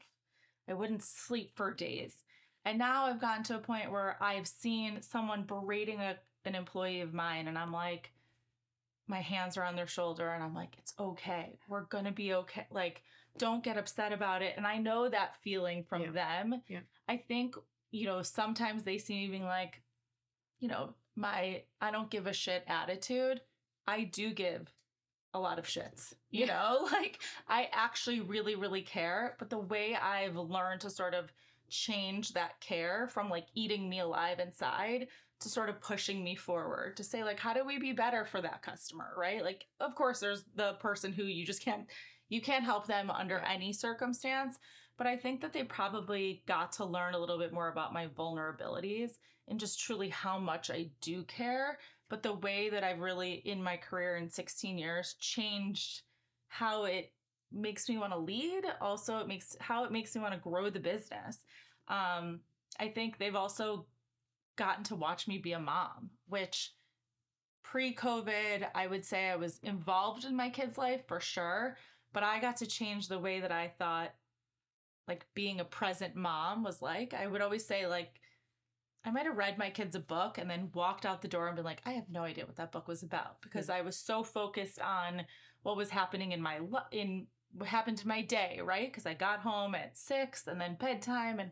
I 0.70 0.74
wouldn't 0.74 1.04
sleep 1.04 1.52
for 1.56 1.74
days. 1.74 2.24
And 2.64 2.78
now 2.78 3.06
I've 3.06 3.22
gotten 3.22 3.44
to 3.44 3.58
a 3.58 3.60
point 3.60 3.92
where 3.92 4.18
I've 4.22 4.48
seen 4.48 5.02
someone 5.02 5.44
berating 5.44 6.00
a, 6.00 6.16
an 6.46 6.56
employee 6.56 7.02
of 7.02 7.14
mine, 7.14 7.48
and 7.48 7.58
I'm 7.58 7.72
like, 7.72 8.12
my 9.08 9.22
hands 9.22 9.58
are 9.58 9.64
on 9.64 9.76
their 9.76 9.88
shoulder, 9.88 10.30
and 10.30 10.44
I'm 10.44 10.54
like, 10.54 10.76
it's 10.78 10.94
okay. 11.00 11.58
We're 11.68 11.84
gonna 11.84 12.12
be 12.12 12.34
okay. 12.34 12.68
Like, 12.72 13.04
don't 13.38 13.64
get 13.64 13.78
upset 13.78 14.12
about 14.12 14.42
it. 14.42 14.56
And 14.58 14.66
I 14.68 14.78
know 14.78 15.08
that 15.10 15.38
feeling 15.42 15.84
from 15.84 16.02
Yeah. 16.02 16.12
them. 16.12 16.62
Yeah. 16.68 16.80
I 17.08 17.18
think, 17.18 17.56
you 17.92 18.06
know, 18.06 18.22
sometimes 18.22 18.84
they 18.84 18.98
see 18.98 19.16
me 19.16 19.28
being 19.28 19.46
like, 19.46 19.82
you 20.60 20.68
know, 20.68 20.94
my 21.16 21.64
I 21.80 21.92
don't 21.92 22.10
give 22.10 22.28
a 22.28 22.34
shit 22.34 22.64
attitude. 22.68 23.42
I 23.88 24.04
do 24.04 24.34
give 24.34 24.74
a 25.34 25.40
lot 25.40 25.60
of 25.60 25.66
shits. 25.68 26.14
You 26.32 26.46
Yeah. 26.46 26.54
know, 26.58 26.88
like 26.92 27.20
I 27.48 27.70
actually 27.72 28.22
really, 28.22 28.56
really 28.56 28.82
care. 28.82 29.36
But 29.40 29.50
the 29.50 29.60
way 29.60 29.96
I've 29.96 30.36
learned 30.36 30.82
to 30.82 30.90
sort 30.90 31.14
of 31.14 31.32
change 31.70 32.34
that 32.34 32.60
care 32.60 33.08
from 33.08 33.30
like 33.30 33.48
eating 33.54 33.90
me 33.90 34.00
alive 34.00 34.40
inside 34.40 35.08
to 35.40 35.50
sort 35.50 35.70
of 35.70 35.80
pushing 35.82 36.24
me 36.24 36.36
forward 36.36 36.98
to 36.98 37.04
say, 37.04 37.24
like, 37.24 37.40
how 37.40 37.54
do 37.54 37.64
we 37.66 37.78
be 37.78 37.92
better 37.92 38.26
for 38.26 38.42
that 38.42 38.62
customer? 38.62 39.14
Right. 39.18 39.44
Like, 39.44 39.66
of 39.80 39.96
course, 39.96 40.20
there's 40.20 40.46
the 40.56 40.74
person 40.74 41.14
who 41.14 41.24
you 41.24 41.46
just 41.46 41.64
can't 41.64 41.86
you 42.30 42.42
can't 42.42 42.66
help 42.66 42.88
them 42.88 43.10
under 43.10 43.40
any 43.40 43.72
circumstance. 43.72 44.58
But 44.98 45.08
I 45.08 45.16
think 45.16 45.42
that 45.42 45.54
they 45.54 45.64
probably 45.64 46.44
got 46.48 46.74
to 46.74 46.86
learn 46.86 47.14
a 47.14 47.20
little 47.20 47.38
bit 47.38 47.54
more 47.54 47.70
about 47.70 47.94
my 47.94 48.08
vulnerabilities 48.08 49.12
and 49.48 49.60
just 49.60 49.80
truly 49.80 50.10
how 50.10 50.40
much 50.40 50.70
I 50.70 50.90
do 51.02 51.24
care 51.24 51.78
but 52.10 52.24
the 52.24 52.34
way 52.34 52.70
that 52.70 52.84
I've 52.84 53.00
really 53.00 53.34
in 53.34 53.62
my 53.62 53.78
career 53.78 54.18
in 54.18 54.30
16 54.30 54.78
years 54.78 55.16
changed 55.20 56.02
how 56.48 56.86
it 56.86 57.12
makes 57.52 57.88
me 57.90 57.98
want 57.98 58.14
to 58.14 58.20
lead 58.20 58.64
also 58.82 59.20
it 59.20 59.28
makes 59.28 59.56
how 59.60 59.84
it 59.84 59.92
makes 59.92 60.16
me 60.16 60.22
want 60.22 60.34
to 60.34 60.40
grow 60.40 60.70
the 60.70 60.80
business 60.80 61.46
um 61.88 62.42
i 62.78 62.90
think 62.90 63.18
they've 63.18 63.36
also 63.36 63.86
gotten 64.58 64.84
to 64.84 64.96
watch 64.96 65.28
me 65.28 65.38
be 65.38 65.54
a 65.54 65.60
mom 65.60 66.10
which 66.28 66.74
pre-covid 67.64 68.68
i 68.76 68.88
would 68.88 69.06
say 69.06 69.30
i 69.30 69.36
was 69.36 69.60
involved 69.64 70.26
in 70.26 70.36
my 70.36 70.50
kids 70.50 70.78
life 70.78 71.02
for 71.08 71.20
sure 71.20 71.78
but 72.14 72.24
i 72.24 72.40
got 72.40 72.58
to 72.58 72.66
change 72.66 73.08
the 73.08 73.20
way 73.20 73.40
that 73.40 73.52
i 73.52 73.72
thought 73.80 74.14
like 75.08 75.26
being 75.34 75.60
a 75.60 75.66
present 75.66 76.16
mom 76.16 76.64
was 76.64 76.82
like 76.82 77.14
i 77.14 77.28
would 77.28 77.42
always 77.42 77.66
say 77.66 77.88
like 77.88 78.20
I 79.08 79.12
might 79.12 79.26
have 79.26 79.38
read 79.38 79.58
my 79.58 79.70
kids 79.70 79.96
a 79.96 80.02
book 80.02 80.38
and 80.38 80.50
then 80.50 80.70
walked 80.74 81.06
out 81.06 81.22
the 81.22 81.30
door 81.30 81.48
and 81.48 81.56
been 81.56 81.64
like, 81.64 81.82
I 81.86 81.92
have 81.92 82.10
no 82.10 82.24
idea 82.24 82.46
what 82.46 82.58
that 82.58 82.74
book 82.74 82.90
was 82.90 83.04
about 83.04 83.42
because 83.42 83.70
I 83.70 83.80
was 83.80 83.96
so 83.96 84.22
focused 84.22 84.82
on 84.82 85.24
what 85.64 85.78
was 85.78 85.90
happening 85.90 86.34
in 86.34 86.42
my 86.42 86.60
in 86.92 87.28
what 87.54 87.70
happened 87.70 88.02
in 88.02 88.08
my 88.10 88.22
day, 88.22 88.60
right? 88.62 88.92
Because 88.92 89.06
I 89.06 89.14
got 89.14 89.40
home 89.40 89.76
at 89.76 89.98
six 89.98 90.48
and 90.48 90.60
then 90.60 90.76
bedtime, 90.78 91.40
and 91.40 91.52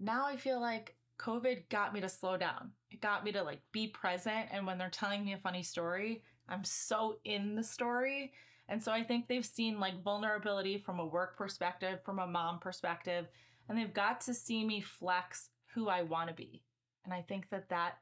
now 0.00 0.26
I 0.26 0.36
feel 0.36 0.62
like 0.62 0.96
COVID 1.18 1.68
got 1.68 1.92
me 1.92 2.00
to 2.00 2.08
slow 2.08 2.36
down. 2.36 2.70
It 2.90 3.00
got 3.00 3.24
me 3.24 3.32
to 3.32 3.42
like 3.42 3.60
be 3.72 3.88
present, 3.88 4.46
and 4.52 4.66
when 4.66 4.78
they're 4.78 4.90
telling 4.90 5.24
me 5.24 5.34
a 5.34 5.38
funny 5.38 5.62
story, 5.62 6.22
I'm 6.48 6.64
so 6.64 7.18
in 7.24 7.54
the 7.54 7.64
story. 7.64 8.32
And 8.68 8.82
so 8.82 8.92
I 8.92 9.02
think 9.02 9.26
they've 9.26 9.44
seen 9.44 9.80
like 9.80 10.02
vulnerability 10.02 10.78
from 10.78 10.98
a 10.98 11.06
work 11.06 11.36
perspective, 11.36 12.00
from 12.04 12.18
a 12.18 12.26
mom 12.26 12.58
perspective, 12.58 13.26
and 13.68 13.76
they've 13.76 13.92
got 13.94 14.20
to 14.22 14.34
see 14.34 14.64
me 14.64 14.80
flex 14.80 15.50
who 15.74 15.88
I 15.88 16.02
want 16.02 16.28
to 16.28 16.34
be. 16.34 16.62
And 17.04 17.14
I 17.14 17.22
think 17.22 17.48
that 17.50 17.68
that 17.70 17.98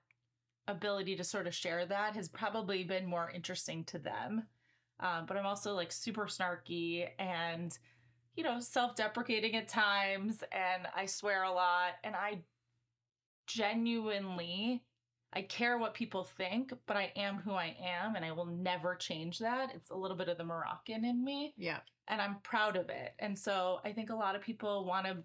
ability 0.69 1.17
to 1.17 1.25
sort 1.25 1.47
of 1.47 1.55
share 1.55 1.87
that 1.87 2.17
has 2.17 2.29
probably 2.29 2.85
been 2.85 3.07
more 3.07 3.31
interesting 3.31 3.85
to 3.85 3.99
them. 3.99 4.45
Um, 4.99 5.27
but 5.27 5.37
I'm 5.37 5.47
also 5.47 5.75
like 5.75 5.93
super 5.93 6.27
snarky 6.27 7.09
and, 7.19 7.77
you 8.35 8.43
know, 8.43 8.59
self 8.61 8.97
deprecating 8.97 9.55
at 9.55 9.69
times. 9.69 10.43
And 10.53 10.89
I 10.95 11.07
swear 11.07 11.45
a 11.45 11.53
lot. 11.53 11.93
And 12.03 12.17
I 12.17 12.41
genuinely 13.47 14.83
I 15.33 15.43
care 15.43 15.77
what 15.77 15.93
people 15.93 16.25
think, 16.25 16.73
but 16.87 16.97
I 16.97 17.13
am 17.15 17.37
who 17.37 17.53
I 17.53 17.77
am 17.85 18.15
and 18.17 18.25
I 18.25 18.33
will 18.33 18.47
never 18.47 18.95
change 18.95 19.39
that. 19.41 19.71
It's 19.75 19.91
a 19.91 19.95
little 19.95 20.17
bit 20.17 20.29
of 20.29 20.39
the 20.39 20.45
Moroccan 20.45 21.05
in 21.05 21.23
me. 21.23 21.53
Yeah. 21.59 21.81
And 22.09 22.23
I'm 22.23 22.37
proud 22.43 22.77
of 22.77 22.89
it. 22.89 23.13
And 23.19 23.39
so 23.39 23.81
I 23.85 23.93
think 23.93 24.09
a 24.09 24.15
lot 24.15 24.35
of 24.35 24.41
people 24.41 24.87
want 24.87 25.05
to 25.07 25.19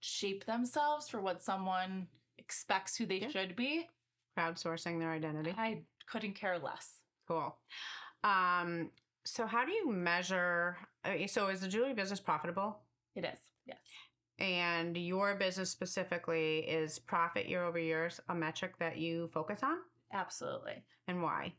shape 0.00 0.46
themselves 0.46 1.08
for 1.08 1.20
what 1.20 1.42
someone 1.44 2.08
expects 2.38 2.96
who 2.96 3.06
they 3.06 3.20
Yeah. 3.20 3.28
should 3.28 3.54
be. 3.54 3.88
Crowdsourcing 4.36 4.98
their 4.98 5.12
identity. 5.12 5.54
I 5.56 5.82
couldn't 6.06 6.34
care 6.34 6.58
less. 6.58 7.00
Cool. 7.28 7.56
Um, 8.24 8.90
so 9.24 9.46
how 9.46 9.64
do 9.64 9.70
you 9.70 9.92
measure? 9.92 10.76
uh, 11.04 11.26
So 11.28 11.48
is 11.48 11.60
the 11.60 11.68
jewelry 11.68 11.94
business 11.94 12.18
profitable? 12.18 12.80
It 13.14 13.24
is. 13.24 13.38
Yes. 13.64 13.78
And 14.40 14.96
your 14.96 15.34
business 15.34 15.70
specifically 15.70 16.60
is 16.60 16.98
profit 16.98 17.46
year 17.46 17.62
over 17.62 17.78
year 17.78 18.10
a 18.28 18.34
metric 18.34 18.78
that 18.78 18.96
you 18.96 19.28
focus 19.28 19.60
on, 19.62 19.76
Absolutely. 20.12 20.82
and 21.06 21.22
why? 21.22 21.52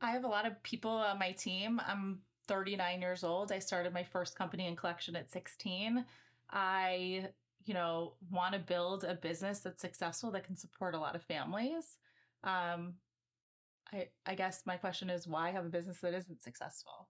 I 0.00 0.10
have 0.10 0.24
a 0.24 0.28
lot 0.28 0.46
of 0.46 0.60
people 0.62 0.90
on 0.90 1.18
my 1.18 1.30
team. 1.32 1.80
I'm 1.86 2.18
39 2.48 3.00
years 3.00 3.24
old. 3.24 3.52
I 3.52 3.58
started 3.58 3.94
my 3.94 4.02
first 4.02 4.36
company 4.36 4.66
and 4.66 4.76
collection 4.76 5.16
at 5.16 5.30
16. 5.30 6.04
I, 6.50 7.28
you 7.64 7.74
know, 7.74 8.14
want 8.30 8.52
to 8.54 8.58
build 8.58 9.04
a 9.04 9.14
business 9.14 9.60
that's 9.60 9.80
successful 9.80 10.30
that 10.32 10.44
can 10.44 10.56
support 10.56 10.94
a 10.94 10.98
lot 10.98 11.14
of 11.14 11.22
families. 11.22 11.96
Um, 12.42 12.94
I, 13.92 14.08
I 14.26 14.34
guess 14.34 14.62
my 14.66 14.76
question 14.76 15.10
is 15.10 15.26
why 15.26 15.50
have 15.52 15.64
a 15.64 15.70
business 15.70 16.00
that 16.00 16.12
isn't 16.12 16.42
successful? 16.42 17.08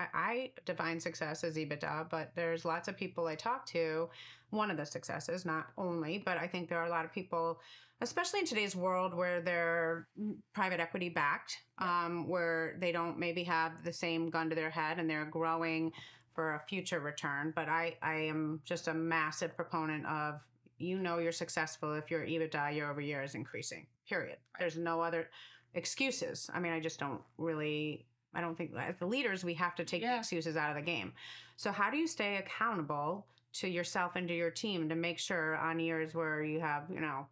I, 0.00 0.06
I 0.14 0.50
define 0.64 0.98
success 0.98 1.44
as 1.44 1.56
EBITDA, 1.56 2.08
but 2.10 2.32
there's 2.34 2.64
lots 2.64 2.88
of 2.88 2.96
people 2.96 3.26
I 3.26 3.34
talk 3.34 3.66
to. 3.66 4.08
One 4.50 4.70
of 4.70 4.76
the 4.76 4.86
successes, 4.86 5.44
not 5.44 5.68
only, 5.76 6.22
but 6.24 6.38
I 6.38 6.46
think 6.46 6.68
there 6.68 6.78
are 6.78 6.86
a 6.86 6.90
lot 6.90 7.04
of 7.04 7.12
people, 7.12 7.60
especially 8.00 8.40
in 8.40 8.46
today's 8.46 8.74
world 8.74 9.14
where 9.14 9.40
they're 9.40 10.08
private 10.54 10.80
equity 10.80 11.10
backed, 11.10 11.58
um, 11.78 12.26
where 12.26 12.76
they 12.80 12.92
don't 12.92 13.18
maybe 13.18 13.44
have 13.44 13.84
the 13.84 13.92
same 13.92 14.30
gun 14.30 14.48
to 14.48 14.56
their 14.56 14.70
head 14.70 14.98
and 14.98 15.08
they're 15.08 15.26
growing 15.26 15.92
for 16.34 16.54
a 16.54 16.60
future 16.68 17.00
return. 17.00 17.52
But 17.54 17.68
I, 17.68 17.96
I 18.02 18.14
am 18.14 18.60
just 18.64 18.88
a 18.88 18.94
massive 18.94 19.54
proponent 19.54 20.06
of 20.06 20.40
you 20.78 20.98
know 20.98 21.18
you're 21.18 21.30
successful 21.30 21.92
if 21.92 22.10
your 22.10 22.22
EBITDA 22.22 22.74
year 22.74 22.90
over 22.90 23.00
year 23.02 23.22
is 23.22 23.34
increasing. 23.34 23.86
Period. 24.08 24.38
There's 24.58 24.78
no 24.78 25.02
other 25.02 25.28
excuses. 25.74 26.50
I 26.52 26.58
mean, 26.58 26.72
I 26.72 26.80
just 26.80 26.98
don't 26.98 27.20
really. 27.38 28.06
I 28.34 28.40
don't 28.40 28.56
think 28.56 28.72
as 28.76 28.96
the 28.98 29.06
leaders 29.06 29.44
we 29.44 29.54
have 29.54 29.74
to 29.76 29.84
take 29.84 30.02
Yeah. 30.02 30.18
excuses 30.18 30.56
out 30.56 30.70
of 30.70 30.76
the 30.76 30.82
game. 30.82 31.12
So 31.56 31.72
how 31.72 31.90
do 31.90 31.96
you 31.96 32.06
stay 32.06 32.36
accountable 32.36 33.26
to 33.52 33.68
yourself 33.68 34.14
and 34.14 34.28
to 34.28 34.34
your 34.34 34.50
team 34.50 34.88
to 34.88 34.94
make 34.94 35.18
sure 35.18 35.56
on 35.56 35.80
years 35.80 36.14
where 36.14 36.40
you 36.44 36.60
have 36.60 36.84
you 36.88 37.00
know 37.00 37.26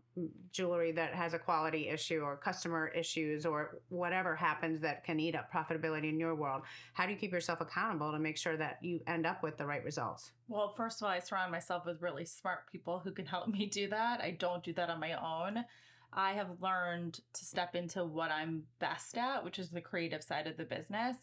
jewelry 0.51 0.91
that 0.91 1.15
has 1.15 1.33
a 1.33 1.39
quality 1.39 1.89
issue 1.89 2.23
or 2.23 2.37
customer 2.37 2.89
issues 2.89 3.47
or 3.47 3.79
whatever 3.89 4.35
happens 4.35 4.81
that 4.81 5.05
can 5.05 5.21
eat 5.21 5.37
up 5.37 5.49
profitability 5.53 6.09
in 6.09 6.19
your 6.19 6.35
world 6.35 6.63
how 6.95 7.07
do 7.07 7.13
you 7.13 7.17
keep 7.17 7.31
yourself 7.31 7.61
accountable 7.61 8.11
to 8.11 8.19
make 8.19 8.37
sure 8.37 8.57
that 8.57 8.79
you 8.83 8.99
end 9.07 9.27
up 9.27 9.45
with 9.45 9.57
the 9.59 9.65
right 9.65 9.85
results 9.85 10.33
Well, 10.49 10.75
first 10.77 11.01
of 11.01 11.07
all, 11.07 11.13
I 11.13 11.21
surround 11.21 11.53
myself 11.53 11.87
with 11.87 12.03
really 12.03 12.25
smart 12.25 12.71
people 12.73 12.99
who 12.99 13.13
can 13.13 13.25
help 13.27 13.47
me 13.47 13.67
do 13.67 13.87
that. 13.91 14.21
I 14.21 14.33
don't 14.33 14.65
do 14.65 14.73
that 14.73 14.91
on 14.91 14.99
my 14.99 15.13
own. 15.13 15.65
I 16.13 16.33
have 16.33 16.61
learned 16.61 17.21
to 17.35 17.45
step 17.45 17.75
into 17.75 18.05
what 18.05 18.31
I'm 18.31 18.65
best 18.79 19.17
at, 19.17 19.45
which 19.45 19.59
is 19.59 19.71
the 19.71 19.81
creative 19.81 20.23
side 20.23 20.47
of 20.47 20.57
the 20.57 20.65
business. 20.65 21.17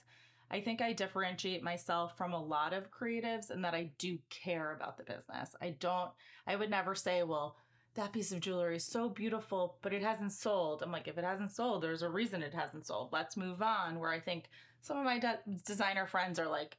I 0.51 0.61
think 0.61 0.81
I 0.81 0.93
differentiate 0.93 1.63
myself 1.63 2.15
from 2.17 2.33
a 2.33 2.43
lot 2.43 2.71
of 2.71 2.91
creatives 2.91 3.49
in 3.49 3.63
that 3.63 3.73
I 3.73 3.91
do 3.97 4.19
care 4.29 4.73
about 4.73 4.97
the 4.97 5.03
business. 5.03 5.55
I 5.61 5.71
don't, 5.79 6.11
I 6.45 6.55
would 6.55 6.69
never 6.69 6.93
say, 6.93 7.23
well, 7.23 7.57
that 7.95 8.13
piece 8.13 8.31
of 8.31 8.41
jewelry 8.41 8.75
is 8.75 8.85
so 8.85 9.09
beautiful, 9.09 9.77
but 9.81 9.93
it 9.93 10.03
hasn't 10.03 10.33
sold. 10.33 10.83
I'm 10.83 10.91
like, 10.91 11.07
if 11.07 11.17
it 11.17 11.23
hasn't 11.23 11.51
sold, 11.51 11.81
there's 11.81 12.03
a 12.03 12.09
reason 12.09 12.43
it 12.43 12.53
hasn't 12.53 12.85
sold. 12.85 13.09
Let's 13.11 13.37
move 13.37 13.61
on. 13.61 13.99
Where 13.99 14.11
I 14.11 14.19
think 14.19 14.49
some 14.81 14.97
of 14.97 15.05
my 15.05 15.17
de- 15.17 15.39
designer 15.65 16.05
friends 16.05 16.37
are 16.37 16.47
like, 16.47 16.77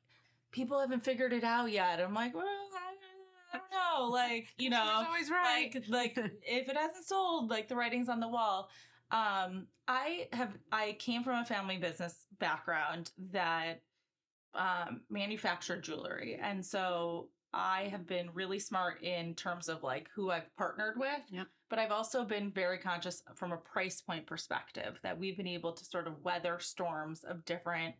people 0.52 0.78
haven't 0.78 1.04
figured 1.04 1.32
it 1.32 1.42
out 1.42 1.72
yet. 1.72 2.00
I'm 2.00 2.14
like, 2.14 2.34
well, 2.34 2.44
I, 3.56 3.58
don't 3.58 4.08
know. 4.08 4.12
Like, 4.12 4.48
you 4.58 4.70
know, 4.70 5.04
always 5.06 5.30
like 5.30 5.82
like 5.88 6.16
if 6.16 6.68
it 6.68 6.76
hasn't 6.76 7.04
sold, 7.06 7.50
like 7.50 7.68
the 7.68 7.76
writing's 7.76 8.08
on 8.08 8.20
the 8.20 8.28
wall. 8.28 8.70
Um, 9.10 9.66
I 9.86 10.28
have 10.32 10.56
I 10.72 10.96
came 10.98 11.22
from 11.22 11.40
a 11.40 11.44
family 11.44 11.78
business 11.78 12.26
background 12.38 13.12
that 13.32 13.82
um, 14.54 15.02
manufactured 15.10 15.84
jewelry, 15.84 16.38
and 16.40 16.64
so 16.64 17.28
I 17.56 17.84
have 17.84 18.06
been 18.06 18.28
really 18.34 18.58
smart 18.58 19.02
in 19.02 19.34
terms 19.34 19.68
of 19.68 19.82
like 19.82 20.08
who 20.14 20.30
I've 20.30 20.54
partnered 20.56 20.98
with. 20.98 21.22
Yep. 21.30 21.46
But 21.68 21.78
I've 21.78 21.90
also 21.90 22.24
been 22.24 22.52
very 22.52 22.78
conscious 22.78 23.22
from 23.34 23.52
a 23.52 23.56
price 23.56 24.00
point 24.00 24.26
perspective 24.26 25.00
that 25.02 25.18
we've 25.18 25.36
been 25.36 25.48
able 25.48 25.72
to 25.72 25.84
sort 25.84 26.06
of 26.06 26.22
weather 26.22 26.58
storms 26.60 27.24
of 27.24 27.44
different, 27.44 27.94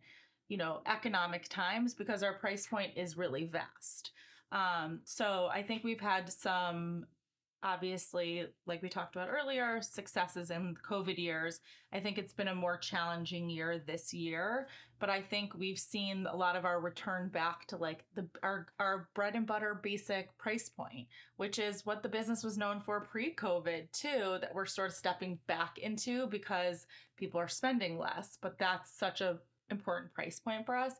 you 0.47 0.57
know, 0.57 0.81
economic 0.85 1.49
times 1.49 1.93
because 1.93 2.23
our 2.23 2.33
price 2.33 2.67
point 2.67 2.91
is 2.95 3.17
really 3.17 3.45
vast. 3.45 4.11
Um, 4.51 5.01
so 5.03 5.49
I 5.51 5.63
think 5.63 5.83
we've 5.83 5.99
had 5.99 6.31
some 6.31 7.05
obviously, 7.63 8.45
like 8.65 8.81
we 8.81 8.89
talked 8.89 9.15
about 9.15 9.29
earlier, 9.29 9.81
successes 9.81 10.51
in 10.51 10.75
COVID 10.87 11.17
years. 11.17 11.59
I 11.91 11.99
think 11.99 12.17
it's 12.17 12.33
been 12.33 12.49
a 12.49 12.55
more 12.55 12.77
challenging 12.77 13.49
year 13.49 13.81
this 13.85 14.13
year, 14.13 14.67
but 14.99 15.09
I 15.09 15.21
think 15.21 15.53
we've 15.55 15.79
seen 15.79 16.27
a 16.27 16.35
lot 16.35 16.55
of 16.55 16.65
our 16.65 16.79
return 16.79 17.29
back 17.29 17.65
to 17.67 17.77
like 17.77 18.05
the 18.15 18.27
our 18.43 18.67
our 18.79 19.09
bread 19.15 19.35
and 19.35 19.47
butter 19.47 19.79
basic 19.81 20.37
price 20.37 20.69
point, 20.69 21.07
which 21.37 21.59
is 21.59 21.85
what 21.85 22.03
the 22.03 22.09
business 22.09 22.43
was 22.43 22.57
known 22.57 22.79
for 22.79 23.01
pre-COVID 23.01 23.91
too, 23.91 24.37
that 24.41 24.53
we're 24.53 24.65
sort 24.65 24.89
of 24.89 24.95
stepping 24.95 25.39
back 25.47 25.77
into 25.79 26.27
because 26.27 26.85
people 27.17 27.39
are 27.39 27.47
spending 27.47 27.97
less, 27.97 28.37
but 28.41 28.59
that's 28.59 28.91
such 28.91 29.21
a 29.21 29.39
important 29.69 30.13
price 30.13 30.39
point 30.39 30.65
for 30.65 30.77
us 30.77 30.93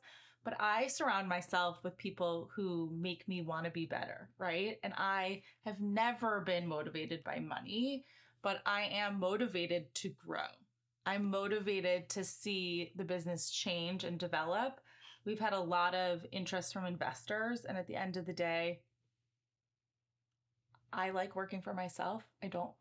but 0.48 0.56
I 0.62 0.88
surround 0.88 1.28
myself 1.28 1.84
with 1.84 1.98
people 1.98 2.50
who 2.56 2.90
make 2.98 3.28
me 3.28 3.42
want 3.42 3.66
to 3.66 3.70
be 3.70 3.86
better, 3.86 4.30
right? 4.40 4.78
And 4.82 4.94
I 4.96 5.42
have 5.66 5.82
never 5.82 6.40
been 6.40 6.66
motivated 6.66 7.22
by 7.26 7.40
money, 7.40 8.06
but 8.42 8.62
I 8.66 8.84
am 8.84 9.20
motivated 9.20 9.94
to 9.96 10.14
grow. 10.26 10.48
I'm 11.06 11.30
motivated 11.30 12.08
to 12.12 12.24
see 12.24 12.94
the 12.96 13.04
business 13.04 13.52
change 13.52 14.06
and 14.06 14.18
develop. 14.18 14.80
We've 15.26 15.38
had 15.38 15.52
a 15.52 15.60
lot 15.60 15.94
of 15.94 16.26
interest 16.32 16.72
from 16.72 16.86
investors, 16.86 17.66
and 17.66 17.78
at 17.78 17.86
the 17.88 17.98
end 17.98 18.16
of 18.16 18.26
the 18.26 18.32
day, 18.32 18.80
I 20.94 21.10
like 21.10 21.36
working 21.36 21.62
for 21.62 21.74
myself. 21.74 22.24
I 22.42 22.48
don't 22.48 22.72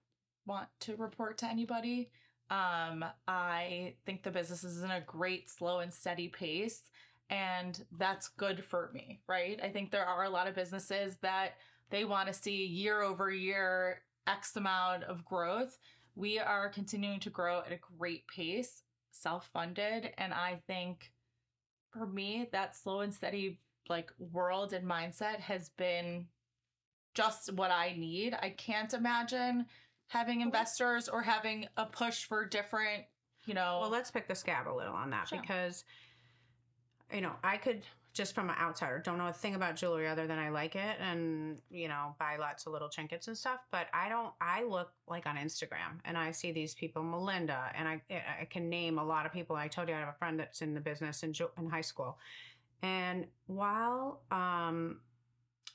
want 0.46 0.68
to 0.82 0.94
report 0.94 1.36
to 1.38 1.46
anybody. 1.46 2.10
Um, 2.48 3.04
I 3.26 3.94
think 4.04 4.22
the 4.22 4.30
business 4.30 4.62
is 4.62 4.84
in 4.84 4.92
a 4.92 5.00
great, 5.00 5.50
slow, 5.50 5.80
and 5.80 5.92
steady 5.92 6.28
pace 6.28 6.82
and 7.30 7.84
that's 7.98 8.28
good 8.28 8.64
for 8.64 8.90
me, 8.92 9.20
right? 9.28 9.58
I 9.62 9.68
think 9.68 9.90
there 9.90 10.04
are 10.06 10.24
a 10.24 10.30
lot 10.30 10.46
of 10.46 10.54
businesses 10.54 11.16
that 11.22 11.54
they 11.90 12.04
want 12.04 12.28
to 12.28 12.32
see 12.34 12.64
year 12.64 13.02
over 13.02 13.30
year 13.30 14.02
X 14.26 14.56
amount 14.56 15.04
of 15.04 15.24
growth. 15.24 15.78
We 16.14 16.38
are 16.38 16.68
continuing 16.68 17.20
to 17.20 17.30
grow 17.30 17.60
at 17.60 17.72
a 17.72 17.78
great 17.98 18.26
pace, 18.28 18.82
self 19.10 19.48
funded. 19.52 20.10
And 20.18 20.32
I 20.32 20.60
think 20.66 21.12
for 21.92 22.06
me, 22.06 22.48
that 22.52 22.76
slow 22.76 23.00
and 23.00 23.14
steady 23.14 23.58
like 23.88 24.10
world 24.18 24.72
and 24.72 24.88
mindset 24.88 25.38
has 25.40 25.68
been 25.70 26.26
just 27.14 27.52
what 27.52 27.70
I 27.70 27.94
need. 27.96 28.36
I 28.40 28.50
can't 28.50 28.92
imagine 28.92 29.66
having 30.08 30.40
investors 30.40 31.08
or 31.08 31.22
having 31.22 31.66
a 31.76 31.86
push 31.86 32.24
for 32.24 32.44
different, 32.44 33.04
you 33.46 33.54
know. 33.54 33.78
well 33.80 33.90
let's 33.90 34.10
pick 34.10 34.28
the 34.28 34.34
scab 34.34 34.68
a 34.68 34.74
little 34.74 34.94
on 34.94 35.10
that 35.10 35.28
Sure. 35.28 35.40
because 35.40 35.84
you 37.12 37.20
know 37.20 37.32
i 37.44 37.56
could 37.56 37.82
just 38.12 38.34
from 38.34 38.48
an 38.48 38.56
outsider 38.58 38.98
don't 39.04 39.18
know 39.18 39.28
a 39.28 39.32
thing 39.32 39.54
about 39.54 39.76
jewelry 39.76 40.08
other 40.08 40.26
than 40.26 40.38
i 40.38 40.48
like 40.48 40.74
it 40.74 40.96
and 41.00 41.58
you 41.70 41.86
know 41.86 42.14
buy 42.18 42.36
lots 42.38 42.66
of 42.66 42.72
little 42.72 42.88
trinkets 42.88 43.28
and 43.28 43.36
stuff 43.36 43.60
but 43.70 43.88
i 43.92 44.08
don't 44.08 44.32
i 44.40 44.62
look 44.64 44.92
like 45.06 45.26
on 45.26 45.36
instagram 45.36 46.00
and 46.04 46.16
i 46.16 46.30
see 46.30 46.50
these 46.50 46.74
people 46.74 47.02
melinda 47.02 47.70
and 47.76 47.86
i 47.86 48.00
i 48.40 48.44
can 48.44 48.68
name 48.68 48.98
a 48.98 49.04
lot 49.04 49.26
of 49.26 49.32
people. 49.32 49.56
I 49.56 49.68
told 49.68 49.88
you 49.88 49.94
i 49.94 49.98
have 49.98 50.08
a 50.08 50.18
friend 50.18 50.38
that's 50.38 50.62
in 50.62 50.74
the 50.74 50.80
business 50.80 51.22
in, 51.22 51.34
in 51.58 51.68
high 51.68 51.80
school. 51.80 52.18
And 52.82 53.26
while 53.46 54.22
um 54.30 55.00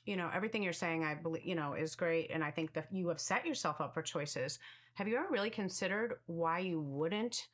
you 0.04 0.16
know 0.16 0.28
everything 0.34 0.62
you're 0.62 0.72
saying 0.72 1.04
i 1.04 1.14
believe 1.14 1.44
you 1.44 1.54
know 1.54 1.74
is 1.74 1.94
great 1.94 2.30
and 2.32 2.42
i 2.42 2.50
think 2.50 2.72
that 2.72 2.88
you 2.90 3.06
have 3.06 3.20
set 3.20 3.46
yourself 3.46 3.80
up 3.80 3.94
for 3.94 4.02
choices 4.02 4.58
have 4.94 5.06
you 5.06 5.16
ever 5.16 5.28
really 5.30 5.50
considered 5.50 6.14
why 6.26 6.58
you 6.58 6.80
wouldn't 6.80 7.46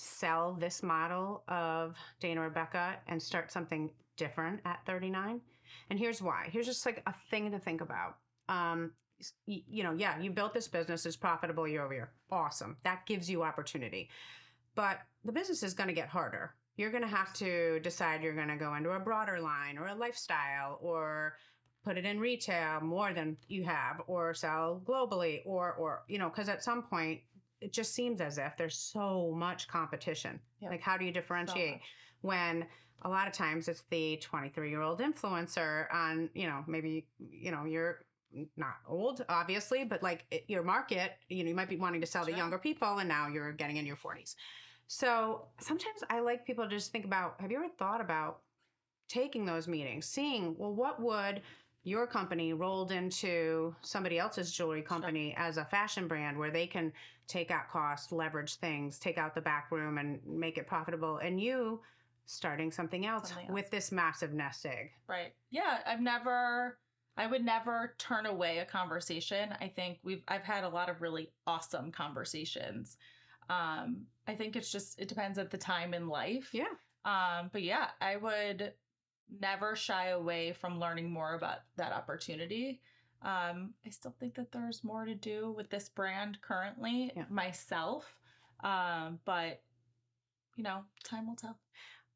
sell 0.00 0.54
this 0.58 0.82
model 0.82 1.44
of 1.48 1.94
Dana 2.20 2.40
Rebecca 2.40 2.96
and 3.06 3.22
start 3.22 3.52
something 3.52 3.90
different 4.16 4.60
at 4.64 4.80
39? 4.86 5.40
And 5.90 5.98
here's 5.98 6.22
why. 6.22 6.48
Here's 6.50 6.66
just 6.66 6.86
like 6.86 7.02
a 7.06 7.14
thing 7.30 7.50
to 7.50 7.58
think 7.58 7.80
about. 7.80 8.16
Um, 8.48 8.92
you 9.46 9.82
know, 9.82 9.92
yeah, 9.92 10.18
you 10.18 10.30
built 10.30 10.54
this 10.54 10.68
business, 10.68 11.04
it's 11.04 11.16
profitable 11.16 11.68
year 11.68 11.84
over 11.84 11.92
year. 11.92 12.12
Awesome. 12.30 12.78
That 12.84 13.04
gives 13.06 13.28
you 13.28 13.42
opportunity. 13.42 14.08
But 14.74 15.00
the 15.24 15.32
business 15.32 15.62
is 15.62 15.74
going 15.74 15.88
to 15.88 15.94
get 15.94 16.08
harder. 16.08 16.54
You're 16.76 16.90
going 16.90 17.02
to 17.02 17.08
have 17.08 17.34
to 17.34 17.80
decide 17.80 18.22
you're 18.22 18.34
going 18.34 18.48
to 18.48 18.56
go 18.56 18.74
into 18.74 18.90
a 18.90 18.98
broader 18.98 19.38
line 19.38 19.76
or 19.76 19.88
a 19.88 19.94
lifestyle 19.94 20.78
or 20.80 21.34
put 21.84 21.98
it 21.98 22.06
in 22.06 22.18
retail 22.18 22.80
more 22.80 23.12
than 23.12 23.36
you 23.48 23.64
have 23.64 24.00
or 24.06 24.34
sell 24.34 24.82
globally 24.84 25.40
or 25.44 25.72
or 25.72 26.02
you 26.08 26.18
know 26.18 26.28
because 26.28 26.48
at 26.48 26.62
some 26.62 26.82
point 26.82 27.20
it 27.60 27.72
just 27.72 27.94
seems 27.94 28.20
as 28.20 28.38
if 28.38 28.56
there's 28.56 28.76
so 28.76 29.32
much 29.36 29.68
competition 29.68 30.40
Yep. 30.60 30.70
like 30.70 30.80
how 30.80 30.96
do 30.96 31.04
you 31.04 31.12
differentiate 31.12 31.72
much. 31.72 31.82
when 32.22 32.66
a 33.02 33.08
lot 33.08 33.26
of 33.26 33.32
times 33.32 33.68
it's 33.68 33.84
the 33.90 34.16
23 34.18 34.68
year 34.68 34.82
old 34.82 35.00
influencer 35.00 35.86
on 35.92 36.28
you 36.34 36.46
know 36.46 36.64
maybe 36.66 37.06
you 37.18 37.50
know 37.50 37.64
you're 37.64 38.04
not 38.56 38.74
old 38.88 39.24
obviously 39.28 39.84
but 39.84 40.02
like 40.02 40.24
it, 40.30 40.44
your 40.48 40.62
market 40.62 41.12
you 41.28 41.42
know 41.42 41.48
you 41.48 41.54
might 41.56 41.68
be 41.68 41.76
wanting 41.76 42.00
to 42.00 42.06
sell 42.06 42.24
to 42.24 42.32
younger 42.32 42.58
people 42.58 42.98
and 42.98 43.08
now 43.08 43.26
you're 43.26 43.52
getting 43.52 43.76
in 43.76 43.84
your 43.86 43.96
40s 43.96 44.34
so 44.86 45.46
sometimes 45.60 46.00
i 46.10 46.20
like 46.20 46.46
people 46.46 46.64
to 46.64 46.70
just 46.70 46.92
think 46.92 47.04
about 47.04 47.34
have 47.40 47.50
you 47.50 47.56
ever 47.56 47.68
thought 47.78 48.00
about 48.00 48.40
taking 49.08 49.44
those 49.44 49.66
meetings 49.66 50.06
seeing 50.06 50.54
well 50.58 50.72
what 50.72 51.00
would 51.00 51.42
your 51.82 52.06
company 52.06 52.52
rolled 52.52 52.92
into 52.92 53.74
somebody 53.80 54.18
else's 54.18 54.52
jewelry 54.52 54.82
company 54.82 55.34
as 55.38 55.56
a 55.56 55.64
fashion 55.64 56.06
brand 56.06 56.38
where 56.38 56.50
they 56.50 56.66
can 56.66 56.92
take 57.26 57.50
out 57.50 57.68
costs 57.68 58.12
leverage 58.12 58.56
things 58.56 58.98
take 58.98 59.16
out 59.18 59.34
the 59.34 59.40
back 59.40 59.70
room 59.70 59.96
and 59.98 60.20
make 60.26 60.58
it 60.58 60.66
profitable 60.66 61.18
and 61.18 61.40
you 61.40 61.80
starting 62.26 62.70
something 62.70 63.06
else, 63.06 63.28
Something 63.28 63.46
else. 63.48 63.54
with 63.54 63.70
this 63.70 63.90
massive 63.90 64.32
nest 64.32 64.64
egg 64.66 64.90
Right. 65.08 65.32
Yeah, 65.50 65.78
I've 65.86 66.00
never 66.00 66.78
I 67.16 67.26
would 67.26 67.44
never 67.44 67.94
turn 67.98 68.24
away 68.26 68.58
a 68.58 68.64
conversation. 68.64 69.52
I 69.60 69.68
think 69.68 69.98
we've 70.04 70.22
I've 70.28 70.44
had 70.44 70.64
a 70.64 70.68
lot 70.68 70.88
of 70.88 71.02
really 71.02 71.32
awesome 71.46 71.90
conversations. 71.90 72.96
Um 73.48 74.06
I 74.28 74.34
think 74.34 74.54
it's 74.54 74.70
just 74.70 75.00
it 75.00 75.08
depends 75.08 75.38
at 75.38 75.50
the 75.50 75.58
time 75.58 75.92
in 75.94 76.08
life. 76.08 76.50
yeah 76.52 76.72
Um 77.04 77.50
but 77.52 77.62
yeah, 77.62 77.88
I 78.00 78.16
would 78.16 78.74
never 79.40 79.76
shy 79.76 80.08
away 80.08 80.52
from 80.52 80.78
learning 80.80 81.10
more 81.10 81.34
about 81.34 81.58
that 81.76 81.92
opportunity. 81.92 82.80
Um 83.22 83.74
I 83.86 83.90
still 83.90 84.14
think 84.18 84.34
that 84.34 84.52
there's 84.52 84.82
more 84.84 85.04
to 85.04 85.14
do 85.14 85.52
with 85.56 85.70
this 85.70 85.88
brand 85.88 86.40
currently 86.40 87.12
Yeah. 87.16 87.24
myself. 87.28 88.16
Um 88.62 89.20
but 89.24 89.62
you 90.56 90.64
know, 90.64 90.84
time 91.04 91.26
will 91.26 91.36
tell. 91.36 91.58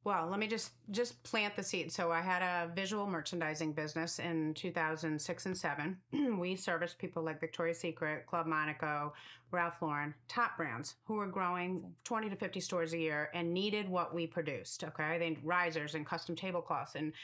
Well, 0.05 0.29
let 0.29 0.39
me 0.39 0.47
just 0.47 0.73
just 0.91 1.23
plant 1.23 1.57
the 1.57 1.63
seed. 1.63 1.91
So 1.91 2.13
I 2.13 2.21
had 2.21 2.43
a 2.43 2.71
visual 2.75 3.07
merchandising 3.07 3.73
business 3.73 4.19
in 4.19 4.53
2006 4.53 5.47
and 5.47 5.57
7. 5.57 5.97
we 6.39 6.57
serviced 6.57 6.99
people 6.99 7.23
like 7.23 7.41
Victoria's 7.41 7.79
Secret, 7.79 8.27
Club 8.27 8.47
Monaco, 8.47 9.15
Ralph 9.51 9.81
Lauren, 9.81 10.15
top 10.29 10.59
brands 10.59 10.97
who 11.05 11.15
were 11.15 11.27
growing 11.27 11.95
20 12.05 12.29
to 12.29 12.37
50 12.37 12.61
stores 12.61 12.93
a 12.93 12.99
year 12.99 13.31
and 13.33 13.55
needed 13.55 13.89
what 13.89 14.15
we 14.15 14.27
produced, 14.27 14.85
okay? 14.85 15.17
They 15.19 15.39
risers 15.43 15.95
and 15.95 16.05
custom 16.05 16.37
tablecloths 16.37 16.97
and 16.97 17.15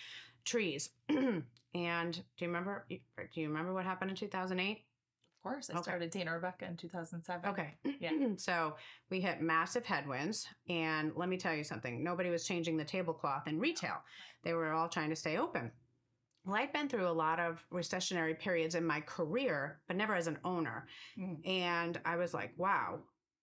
trees. 0.47 0.89
and 1.09 1.45
do 1.75 2.21
you 2.39 2.47
remember 2.47 2.87
do 2.89 3.41
you 3.41 3.49
remember 3.49 3.75
what 3.75 3.85
happened 3.85 4.11
in 4.11 4.17
2008? 4.17 4.83
Of 5.41 5.51
course, 5.53 5.71
I 5.71 5.75
Okay. 5.75 5.83
started 5.83 6.11
Dana 6.11 6.35
Rebecca 6.35 6.67
in 6.67 6.77
2007. 6.77 7.49
Okay. 7.51 7.75
Yeah. 7.99 8.11
so 8.37 8.77
we 9.09 9.23
hit 9.23 9.41
massive 9.41 9.87
headwinds. 9.87 10.47
And 10.69 11.13
let 11.17 11.31
me 11.31 11.39
tell 11.39 11.55
you 11.55 11.65
something 11.65 12.05
nobody 12.05 12.29
was 12.29 12.47
changing 12.47 12.77
the 12.77 12.85
tablecloth 12.85 13.47
in 13.49 13.59
retail, 13.59 14.03
they 14.43 14.53
were 14.53 14.73
all 14.73 14.89
trying 14.89 15.09
to 15.11 15.17
stay 15.17 15.39
open. 15.39 15.71
Well, 16.45 16.57
I'd 16.57 16.73
been 16.73 16.89
through 16.89 17.07
a 17.07 17.13
lot 17.13 17.41
of 17.41 17.65
recessionary 17.73 18.39
periods 18.39 18.75
in 18.75 18.85
my 18.85 19.01
career, 19.01 19.81
but 19.87 19.97
never 19.97 20.15
as 20.15 20.27
an 20.27 20.39
owner. 20.45 20.87
Mm. 21.19 21.47
And 21.49 22.01
I 22.05 22.17
was 22.17 22.35
like, 22.35 22.53
wow, 22.59 22.99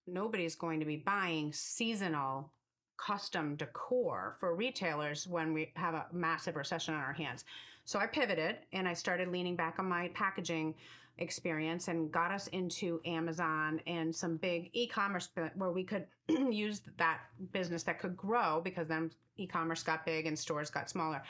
nobody's 0.05 0.55
going 0.55 0.79
to 0.79 0.85
be 0.85 0.97
buying 0.97 1.51
seasonal 1.51 2.51
custom 2.97 3.55
decor 3.55 4.37
for 4.39 4.55
retailers 4.55 5.27
when 5.27 5.53
we 5.53 5.71
have 5.75 5.93
a 5.93 6.07
massive 6.11 6.55
recession 6.55 6.93
on 6.95 7.01
our 7.01 7.13
hands. 7.13 7.43
So 7.85 7.99
I 7.99 8.07
pivoted 8.07 8.57
and 8.73 8.87
I 8.87 8.93
started 8.93 9.29
leaning 9.29 9.55
back 9.55 9.77
on 9.79 9.87
my 9.87 10.09
packaging 10.09 10.73
experience 11.19 11.87
and 11.87 12.11
got 12.11 12.31
us 12.31 12.47
into 12.47 13.01
Amazon 13.05 13.81
and 13.87 14.15
some 14.15 14.37
big 14.37 14.69
e-commerce 14.73 15.29
where 15.55 15.71
we 15.71 15.83
could 15.83 16.05
use 16.27 16.81
that 16.97 17.19
business 17.51 17.83
that 17.83 17.99
could 17.99 18.15
grow 18.15 18.61
because 18.63 18.87
then 18.87 19.11
e-commerce 19.37 19.83
got 19.83 20.05
big 20.05 20.25
and 20.25 20.37
stores 20.37 20.69
got 20.69 20.89
smaller. 20.89 21.21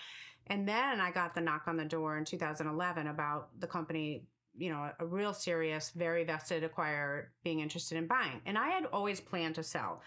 And 0.47 0.67
then 0.67 1.00
I 1.00 1.12
got 1.12 1.36
the 1.36 1.41
knock 1.41 1.63
on 1.67 1.78
the 1.78 1.86
door 1.86 2.17
in 2.17 2.26
2011 2.26 3.08
about 3.08 3.50
the 3.60 3.67
company, 3.67 4.23
you 4.58 4.69
know, 4.69 4.89
a 5.00 5.06
real 5.06 5.34
serious, 5.34 5.91
very 5.91 6.23
vested 6.23 6.63
acquirer 6.63 7.26
being 7.43 7.60
interested 7.60 7.97
in 7.97 8.08
buying. 8.08 8.41
And 8.45 8.58
I 8.58 8.69
had 8.69 8.86
always 8.86 9.19
planned 9.19 9.56
to 9.56 9.63
sell. 9.63 10.02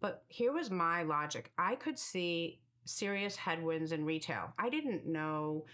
But 0.00 0.22
here 0.28 0.52
was 0.52 0.70
my 0.70 1.02
logic. 1.02 1.50
I 1.56 1.74
could 1.76 1.98
see 1.98 2.60
serious 2.84 3.36
headwinds 3.36 3.92
in 3.92 4.04
retail. 4.04 4.52
I 4.58 4.68
didn't 4.68 5.06
know 5.06 5.64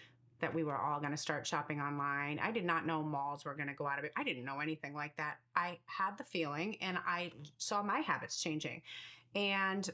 that 0.42 0.54
we 0.54 0.64
were 0.64 0.76
all 0.76 0.98
going 0.98 1.12
to 1.12 1.16
start 1.16 1.46
shopping 1.46 1.80
online. 1.80 2.38
I 2.42 2.50
did 2.50 2.64
not 2.64 2.84
know 2.84 3.02
malls 3.02 3.44
were 3.44 3.54
going 3.54 3.68
to 3.68 3.74
go 3.74 3.86
out 3.86 3.98
of 3.98 4.04
it. 4.04 4.12
I 4.16 4.24
didn't 4.24 4.44
know 4.44 4.58
anything 4.58 4.92
like 4.92 5.16
that. 5.16 5.38
I 5.56 5.78
had 5.86 6.18
the 6.18 6.24
feeling 6.24 6.76
and 6.82 6.98
I 7.06 7.32
saw 7.56 7.82
my 7.82 8.00
habits 8.00 8.42
changing. 8.42 8.82
And 9.34 9.88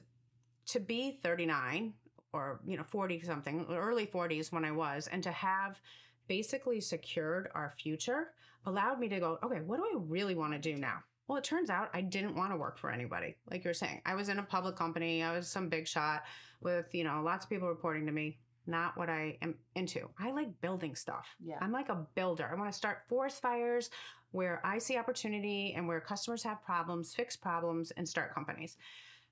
to 0.67 0.81
be 0.81 1.21
39 1.23 1.93
or, 2.33 2.61
you 2.67 2.77
know, 2.77 2.83
40 2.83 3.23
something, 3.23 3.67
early 3.71 4.07
40s 4.07 4.51
when 4.51 4.65
I 4.65 4.73
was, 4.73 5.07
and 5.13 5.23
to 5.23 5.31
have 5.31 5.81
basically 6.29 6.81
secured 6.81 7.51
our 7.55 7.73
future 7.79 8.33
allowed 8.67 8.99
me 8.99 9.09
to 9.09 9.21
go, 9.21 9.39
okay, 9.43 9.61
what 9.61 9.77
do 9.77 9.85
I 9.85 9.99
really 9.99 10.35
want 10.35 10.55
to 10.55 10.59
do 10.59 10.77
now? 10.77 10.99
Well, 11.27 11.37
it 11.37 11.45
turns 11.45 11.69
out 11.69 11.91
I 11.93 12.01
didn't 12.01 12.37
want 12.37 12.53
to 12.53 12.57
work 12.57 12.79
for 12.79 12.91
anybody. 12.91 13.37
Like 13.51 13.65
you're 13.65 13.75
saying, 13.75 14.01
I 14.07 14.15
was 14.15 14.31
in 14.31 14.39
a 14.39 14.43
public 14.43 14.77
company. 14.77 15.23
I 15.23 15.37
was 15.37 15.47
some 15.47 15.69
big 15.69 15.87
shot 15.87 16.23
with, 16.63 16.95
you 16.95 17.05
know, 17.05 17.21
lots 17.23 17.45
of 17.45 17.51
people 17.51 17.69
reporting 17.69 18.07
to 18.07 18.13
me. 18.13 18.39
Not 18.69 18.99
what 18.99 19.09
I 19.09 19.39
am 19.41 19.55
into. 19.75 20.09
I 20.21 20.31
like 20.31 20.61
building 20.61 20.95
stuff. 20.95 21.27
Yeah. 21.43 21.57
I'm 21.61 21.73
like 21.73 21.89
a 21.89 22.07
builder. 22.15 22.49
I 22.53 22.55
want 22.55 22.71
to 22.71 22.77
start 22.77 22.99
forest 23.09 23.41
fires 23.41 23.89
where 24.31 24.61
I 24.63 24.79
see 24.79 24.99
opportunity 24.99 25.73
and 25.75 25.89
where 25.89 26.01
customers 26.01 26.43
have 26.43 26.63
problems, 26.63 27.15
fix 27.15 27.35
problems, 27.35 27.93
and 27.93 28.07
start 28.07 28.35
companies. 28.35 28.77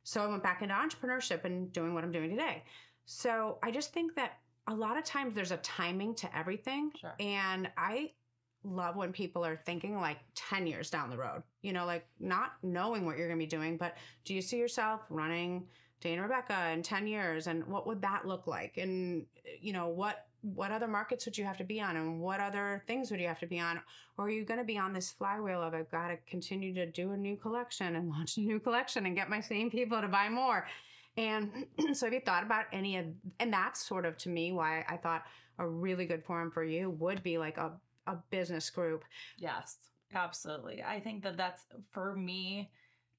So 0.04 0.22
I 0.22 0.26
went 0.26 0.42
back 0.42 0.62
into 0.62 0.74
entrepreneurship 0.74 1.44
and 1.44 1.70
doing 1.70 1.92
what 1.92 2.02
I'm 2.02 2.12
doing 2.12 2.30
today. 2.30 2.64
So 3.04 3.58
I 3.62 3.70
just 3.70 3.92
think 3.92 4.14
that 4.14 4.38
a 4.68 4.74
lot 4.74 4.96
of 4.96 5.04
times 5.04 5.34
there's 5.34 5.52
a 5.52 5.58
timing 5.58 6.14
to 6.14 6.36
everything. 6.36 6.92
Sure. 6.98 7.14
And 7.20 7.70
I 7.76 8.12
love 8.64 8.96
when 8.96 9.12
people 9.12 9.44
are 9.44 9.60
thinking 9.66 10.00
like 10.00 10.18
10 10.34 10.66
years 10.66 10.88
down 10.88 11.10
the 11.10 11.16
road, 11.16 11.42
you 11.60 11.74
know, 11.74 11.84
like 11.84 12.06
not 12.18 12.52
knowing 12.62 13.04
what 13.04 13.18
you're 13.18 13.28
going 13.28 13.38
to 13.38 13.44
be 13.44 13.48
doing, 13.48 13.76
but 13.76 13.96
do 14.24 14.34
you 14.34 14.40
see 14.40 14.58
yourself 14.58 15.02
running 15.10 15.66
Dana 16.00 16.22
Rebecca 16.22 16.70
in 16.72 16.82
10 16.82 17.06
years 17.06 17.46
and 17.46 17.66
what 17.66 17.86
would 17.86 18.02
that 18.02 18.26
look 18.26 18.46
like? 18.46 18.76
And, 18.76 19.26
you 19.60 19.72
know, 19.72 19.88
what, 19.88 20.26
what 20.42 20.70
other 20.70 20.86
markets 20.86 21.24
would 21.24 21.36
you 21.36 21.44
have 21.44 21.56
to 21.58 21.64
be 21.64 21.80
on 21.80 21.96
and 21.96 22.20
what 22.20 22.40
other 22.40 22.82
things 22.86 23.10
would 23.10 23.20
you 23.20 23.26
have 23.26 23.40
to 23.40 23.46
be 23.46 23.58
on? 23.58 23.80
Or 24.18 24.26
are 24.26 24.30
you 24.30 24.44
going 24.44 24.60
to 24.60 24.64
be 24.64 24.78
on 24.78 24.92
this 24.92 25.10
flywheel 25.10 25.62
of 25.62 25.74
I've 25.74 25.90
got 25.90 26.08
to 26.08 26.18
continue 26.28 26.74
to 26.74 26.86
do 26.86 27.12
a 27.12 27.16
new 27.16 27.36
collection 27.36 27.96
and 27.96 28.08
launch 28.10 28.36
a 28.36 28.40
new 28.40 28.60
collection 28.60 29.06
and 29.06 29.16
get 29.16 29.30
my 29.30 29.40
same 29.40 29.70
people 29.70 30.00
to 30.00 30.08
buy 30.08 30.28
more? 30.28 30.66
And 31.16 31.66
so 31.94 32.06
have 32.06 32.12
you 32.12 32.20
thought 32.20 32.44
about 32.44 32.66
any 32.72 32.98
of, 32.98 33.06
and 33.40 33.52
that's 33.52 33.86
sort 33.86 34.04
of 34.04 34.16
to 34.18 34.28
me 34.28 34.52
why 34.52 34.84
I 34.88 34.96
thought 34.96 35.24
a 35.58 35.66
really 35.66 36.06
good 36.06 36.24
forum 36.24 36.50
for 36.50 36.64
you 36.64 36.90
would 36.90 37.22
be 37.22 37.38
like 37.38 37.56
a, 37.56 37.72
a 38.06 38.16
business 38.30 38.70
group. 38.70 39.04
Yes, 39.38 39.78
absolutely. 40.14 40.82
I 40.82 41.00
think 41.00 41.22
that 41.22 41.36
that's 41.36 41.64
for 41.92 42.14
me 42.14 42.70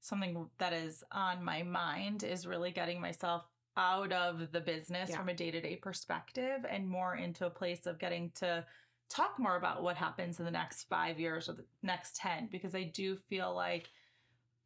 something 0.02 0.50
that 0.58 0.74
is 0.74 1.04
on 1.12 1.44
my 1.44 1.64
mind 1.64 2.24
is 2.24 2.48
really 2.48 2.72
getting 2.72 3.02
myself 3.02 3.44
out 3.76 4.12
of 4.12 4.52
the 4.52 4.62
business 4.62 5.10
Yeah. 5.10 5.18
from 5.18 5.30
a 5.30 5.34
day-to-day 5.34 5.76
perspective 5.78 6.66
and 6.70 6.88
more 6.88 7.16
into 7.16 7.46
a 7.46 7.50
place 7.50 7.86
of 7.86 8.00
getting 8.00 8.32
to 8.32 8.66
talk 9.10 9.38
more 9.40 9.56
about 9.56 9.84
what 9.84 9.96
happens 9.96 10.40
in 10.40 10.46
the 10.46 10.52
next 10.52 10.84
5 10.90 11.20
years 11.20 11.48
or 11.48 11.54
the 11.54 11.66
next 11.84 12.16
10 12.18 12.48
because 12.52 12.74
I 12.76 12.84
do 12.84 13.16
feel 13.16 13.54
like 13.54 13.90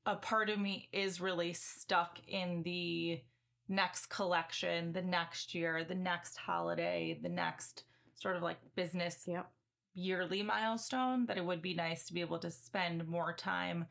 a 0.06 0.16
part 0.16 0.50
of 0.50 0.58
me 0.60 0.90
is 0.92 1.22
really 1.22 1.54
stuck 1.54 2.20
in 2.28 2.64
the 2.64 3.22
next 3.68 4.08
collection, 4.08 4.92
the 4.94 5.02
next 5.02 5.54
year, 5.54 5.84
the 5.84 5.94
next 5.96 6.38
holiday, 6.38 7.20
the 7.22 7.30
next 7.30 7.84
sort 8.16 8.36
of 8.36 8.42
like 8.42 8.58
business 8.76 9.26
Yep. 9.28 9.52
yearly 9.94 10.42
milestone 10.42 11.26
that 11.28 11.38
it 11.38 11.46
would 11.46 11.62
be 11.62 11.74
nice 11.74 12.06
to 12.08 12.14
be 12.14 12.22
able 12.22 12.40
to 12.40 12.50
spend 12.50 13.08
more 13.08 13.34
time 13.34 13.86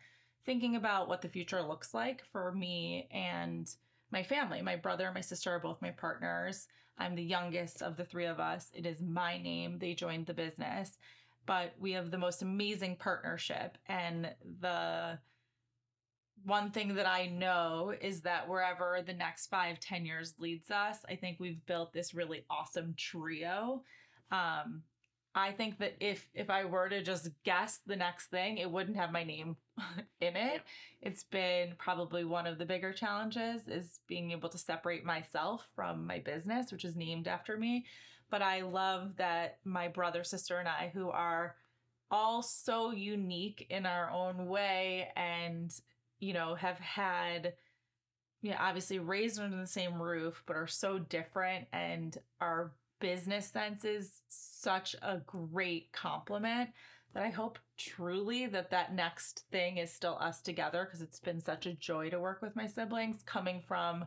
thinking 0.44 0.76
about 0.76 1.08
what 1.08 1.22
the 1.22 1.28
future 1.28 1.62
looks 1.62 1.94
like 1.94 2.22
for 2.32 2.52
me 2.52 3.08
and 3.12 3.70
my 4.10 4.22
family. 4.22 4.62
My 4.62 4.76
brother 4.76 5.06
and 5.06 5.14
my 5.14 5.20
sister 5.20 5.50
are 5.50 5.60
both 5.60 5.82
my 5.82 5.90
partners. 5.90 6.66
I'm 6.98 7.14
the 7.14 7.22
youngest 7.22 7.82
of 7.82 7.96
the 7.96 8.04
three 8.04 8.26
of 8.26 8.40
us. 8.40 8.70
It 8.74 8.86
is 8.86 9.00
my 9.00 9.38
name. 9.38 9.78
They 9.78 9.94
joined 9.94 10.26
the 10.26 10.34
business, 10.34 10.98
but 11.46 11.74
we 11.78 11.92
have 11.92 12.10
the 12.10 12.18
most 12.18 12.42
amazing 12.42 12.96
partnership. 12.96 13.78
And 13.86 14.34
the 14.60 15.18
one 16.44 16.70
thing 16.70 16.94
that 16.94 17.06
I 17.06 17.26
know 17.26 17.94
is 18.00 18.22
that 18.22 18.48
wherever 18.48 19.02
the 19.04 19.14
next 19.14 19.46
five, 19.48 19.78
ten 19.80 20.04
years 20.04 20.34
leads 20.38 20.70
us, 20.70 20.98
I 21.08 21.16
think 21.16 21.38
we've 21.38 21.64
built 21.66 21.92
this 21.92 22.14
really 22.14 22.44
awesome 22.50 22.94
trio. 22.96 23.82
Um, 24.30 24.82
I 25.34 25.52
think 25.52 25.78
that 25.78 25.96
if 26.00 26.28
if 26.34 26.50
I 26.50 26.64
were 26.64 26.88
to 26.88 27.02
just 27.02 27.28
guess 27.44 27.80
the 27.86 27.96
next 27.96 28.26
thing, 28.30 28.58
it 28.58 28.70
wouldn't 28.70 28.96
have 28.96 29.12
my 29.12 29.22
name 29.24 29.56
in 30.20 30.36
it. 30.36 30.62
It's 31.00 31.24
been 31.24 31.74
probably 31.78 32.24
one 32.24 32.46
of 32.46 32.58
the 32.58 32.66
bigger 32.66 32.92
challenges 32.92 33.68
is 33.68 34.00
being 34.08 34.32
able 34.32 34.48
to 34.48 34.58
separate 34.58 35.04
myself 35.04 35.68
from 35.76 36.06
my 36.06 36.18
business, 36.18 36.72
which 36.72 36.84
is 36.84 36.96
named 36.96 37.28
after 37.28 37.56
me. 37.56 37.86
but 38.30 38.42
I 38.42 38.62
love 38.62 39.16
that 39.16 39.58
my 39.64 39.88
brother, 39.88 40.24
sister, 40.24 40.58
and 40.58 40.68
I, 40.68 40.90
who 40.94 41.10
are 41.10 41.56
all 42.10 42.42
so 42.42 42.90
unique 42.92 43.66
in 43.70 43.86
our 43.86 44.10
own 44.10 44.46
way 44.46 45.08
and, 45.16 45.72
you 46.20 46.32
know, 46.32 46.54
have 46.54 46.78
had, 46.78 47.54
know, 48.50 48.56
obviously 48.58 48.98
raised 48.98 49.40
under 49.40 49.56
the 49.56 49.66
same 49.66 50.00
roof, 50.00 50.42
but 50.46 50.56
are 50.56 50.66
so 50.66 50.98
different 50.98 51.66
and 51.72 52.16
our 52.40 52.72
business 53.00 53.46
sense 53.46 53.84
is 53.84 54.20
such 54.28 54.94
a 55.02 55.18
great 55.26 55.92
complement 55.92 56.70
that 57.12 57.22
I 57.24 57.30
hope 57.30 57.58
truly 57.76 58.46
that 58.46 58.70
that 58.70 58.94
next 58.94 59.44
thing 59.50 59.78
is 59.78 59.92
still 59.92 60.16
us 60.20 60.40
together 60.40 60.84
because 60.84 61.02
it's 61.02 61.18
been 61.18 61.40
such 61.40 61.66
a 61.66 61.72
joy 61.72 62.10
to 62.10 62.20
work 62.20 62.40
with 62.40 62.54
my 62.54 62.66
siblings 62.66 63.22
coming 63.24 63.62
from 63.66 64.04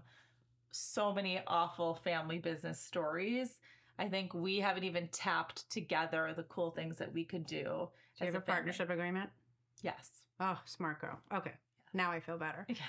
so 0.72 1.14
many 1.14 1.42
awful 1.48 1.96
family 1.96 2.40
business 2.40 2.80
stories. 2.80 3.60
I 4.00 4.08
think 4.08 4.34
we 4.34 4.60
haven't 4.60 4.86
even 4.86 5.08
tapped 5.10 5.70
together 5.70 6.34
the 6.36 6.44
cool 6.44 6.72
things 6.72 6.98
that 6.98 7.14
we 7.14 7.26
could 7.26 7.46
do. 7.46 7.90
Do 8.18 8.26
you 8.26 8.26
have 8.26 8.36
a, 8.36 8.40
a 8.40 8.42
partnership 8.42 8.90
agreement? 8.90 9.30
Yes. 9.82 10.10
Oh, 10.40 10.60
smart 10.66 11.00
girl. 11.00 11.20
Okay. 11.34 11.54
Now 11.94 12.12
I 12.12 12.20
feel 12.20 12.38
better. 12.38 12.66
Yes. 12.70 12.80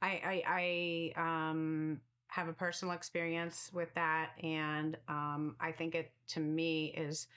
I 0.00 0.42
I, 0.46 1.12
I 1.16 1.50
um 1.50 2.00
have 2.34 2.48
a 2.48 2.52
personal 2.52 2.92
experience 2.94 3.70
with 3.72 3.94
that 3.94 4.30
and 4.42 4.96
um 5.08 5.54
I 5.60 5.70
think 5.70 5.94
it 5.94 6.12
to 6.28 6.40
me 6.40 6.86
is 6.96 7.28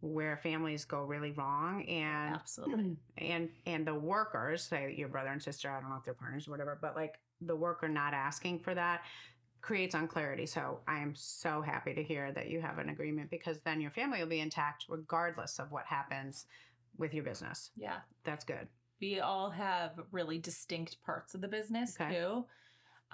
where 0.00 0.36
families 0.36 0.84
go 0.84 1.00
really 1.02 1.30
wrong 1.30 1.82
and 1.86 2.34
Absolutely. 2.34 2.96
and 3.18 3.48
and 3.64 3.86
the 3.86 3.94
workers 3.94 4.62
say 4.62 4.94
your 4.98 5.08
brother 5.08 5.30
and 5.30 5.42
sister 5.42 5.70
i 5.70 5.80
don't 5.80 5.88
know 5.88 5.96
if 5.96 6.04
they're 6.04 6.12
partners 6.12 6.46
or 6.46 6.50
whatever 6.50 6.78
but 6.82 6.94
like 6.94 7.14
the 7.40 7.56
worker 7.56 7.88
not 7.88 8.12
asking 8.12 8.58
for 8.58 8.74
that 8.74 9.00
creates 9.62 9.94
unclarity 9.94 10.44
so 10.44 10.80
i 10.86 10.98
am 10.98 11.14
so 11.14 11.62
happy 11.62 11.94
to 11.94 12.02
hear 12.02 12.32
that 12.32 12.50
you 12.50 12.60
have 12.60 12.76
an 12.78 12.90
agreement 12.90 13.30
because 13.30 13.60
then 13.64 13.80
your 13.80 13.90
family 13.90 14.20
will 14.20 14.28
be 14.28 14.40
intact 14.40 14.84
regardless 14.90 15.58
of 15.58 15.70
what 15.72 15.86
happens 15.86 16.44
with 16.98 17.14
your 17.14 17.24
business 17.24 17.70
Yeah. 17.76 17.96
that's 18.24 18.44
good 18.44 18.68
we 19.00 19.20
all 19.20 19.48
have 19.48 19.92
really 20.12 20.38
distinct 20.38 21.02
parts 21.02 21.34
of 21.34 21.40
the 21.40 21.48
business 21.48 21.96
Okay. 21.98 22.14
too 22.14 22.44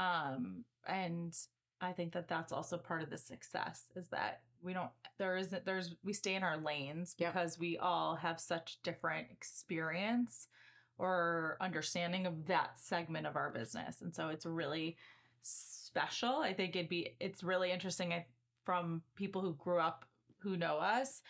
um 0.01 0.65
and 0.87 1.37
i 1.81 1.93
think 1.93 2.13
that 2.13 2.29
that's 2.29 2.53
also 2.53 2.77
part 2.77 3.03
of 3.03 3.11
the 3.11 3.19
success 3.19 3.85
is 3.97 4.09
that 4.09 4.41
we 4.63 4.73
don't 4.73 4.91
there 5.19 5.37
isn't 5.37 5.65
there's 5.65 5.95
we 6.03 6.13
stay 6.13 6.35
in 6.35 6.43
our 6.43 6.57
lanes 6.59 7.15
Yep. 7.19 7.33
because 7.35 7.59
we 7.59 7.79
all 7.79 8.17
have 8.17 8.41
such 8.41 8.79
different 8.83 9.29
experience 9.31 10.49
or 10.99 11.57
understanding 11.61 12.27
of 12.27 12.47
that 12.47 12.79
segment 12.79 13.27
of 13.27 13.37
our 13.37 13.51
business 13.51 14.01
and 14.01 14.15
so 14.15 14.29
it's 14.29 14.47
really 14.47 14.97
special 15.43 16.37
i 16.37 16.53
think 16.53 16.77
it'd 16.77 16.89
be 16.89 17.17
it's 17.21 17.43
really 17.43 17.71
interesting 17.71 18.13
I- 18.13 18.27
from 18.65 19.03
people 19.17 19.41
who 19.41 19.55
grew 19.55 19.81
up 19.81 20.05
who 20.39 20.57
know 20.57 20.77
us 20.79 21.23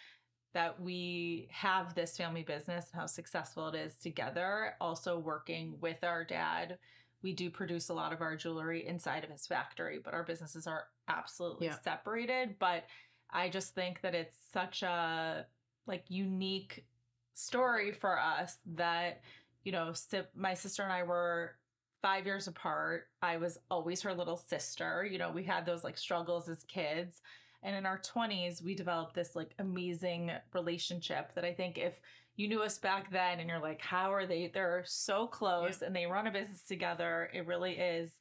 that 0.52 0.80
we 0.80 1.48
have 1.52 1.94
this 1.94 2.16
family 2.16 2.42
business 2.42 2.86
and 2.90 3.00
how 3.00 3.06
successful 3.06 3.68
it 3.68 3.76
is 3.76 3.94
together. 3.96 4.74
Also, 4.80 5.16
working 5.16 5.76
with 5.80 6.02
our 6.02 6.24
dad, 6.24 6.76
we 7.22 7.32
do 7.32 7.50
produce 7.50 7.88
a 7.88 7.94
lot 7.94 8.12
of 8.12 8.20
our 8.22 8.36
jewelry 8.36 8.86
inside 8.86 9.24
of 9.24 9.30
his 9.30 9.46
factory, 9.46 10.00
but 10.02 10.14
our 10.14 10.24
businesses 10.24 10.66
are 10.66 10.88
absolutely 11.08 11.66
Yeah. 11.66 11.78
separated. 11.80 12.58
But 12.58 12.84
I 13.30 13.48
just 13.48 13.74
think 13.74 14.00
that 14.00 14.14
it's 14.14 14.36
such 14.52 14.82
a 14.82 15.46
like 15.86 16.04
unique 16.08 16.86
story 17.34 17.92
for 17.92 18.18
us 18.18 18.58
that 18.66 19.22
you 19.64 19.72
know 19.72 19.92
my 20.34 20.54
sister 20.54 20.82
and 20.82 20.92
I 20.92 21.02
were 21.02 21.56
five 22.02 22.24
years 22.26 22.48
apart. 22.48 23.08
I 23.20 23.36
was 23.36 23.58
always 23.70 24.00
her 24.02 24.14
little 24.14 24.36
sister. 24.38 25.04
You 25.04 25.18
know, 25.18 25.30
we 25.30 25.44
had 25.44 25.66
those 25.66 25.84
like 25.84 25.98
struggles 25.98 26.48
as 26.48 26.64
kids. 26.64 27.20
And 27.62 27.76
in 27.76 27.84
our 27.84 27.98
20s, 27.98 28.62
we 28.62 28.74
developed 28.74 29.14
this 29.14 29.36
like 29.36 29.54
amazing 29.58 30.30
relationship 30.54 31.34
that 31.34 31.44
I 31.44 31.52
think 31.52 31.76
if 31.76 32.00
you 32.40 32.48
knew 32.48 32.62
us 32.62 32.78
back 32.78 33.12
then 33.12 33.38
and 33.38 33.48
you're 33.48 33.60
like, 33.60 33.82
how 33.82 34.12
are 34.12 34.26
they? 34.26 34.50
They're 34.52 34.82
so 34.86 35.26
close 35.26 35.82
and 35.82 35.94
they 35.94 36.06
run 36.06 36.26
a 36.26 36.30
business 36.30 36.62
together. 36.62 37.28
It 37.34 37.46
really 37.46 37.72
is 37.72 38.12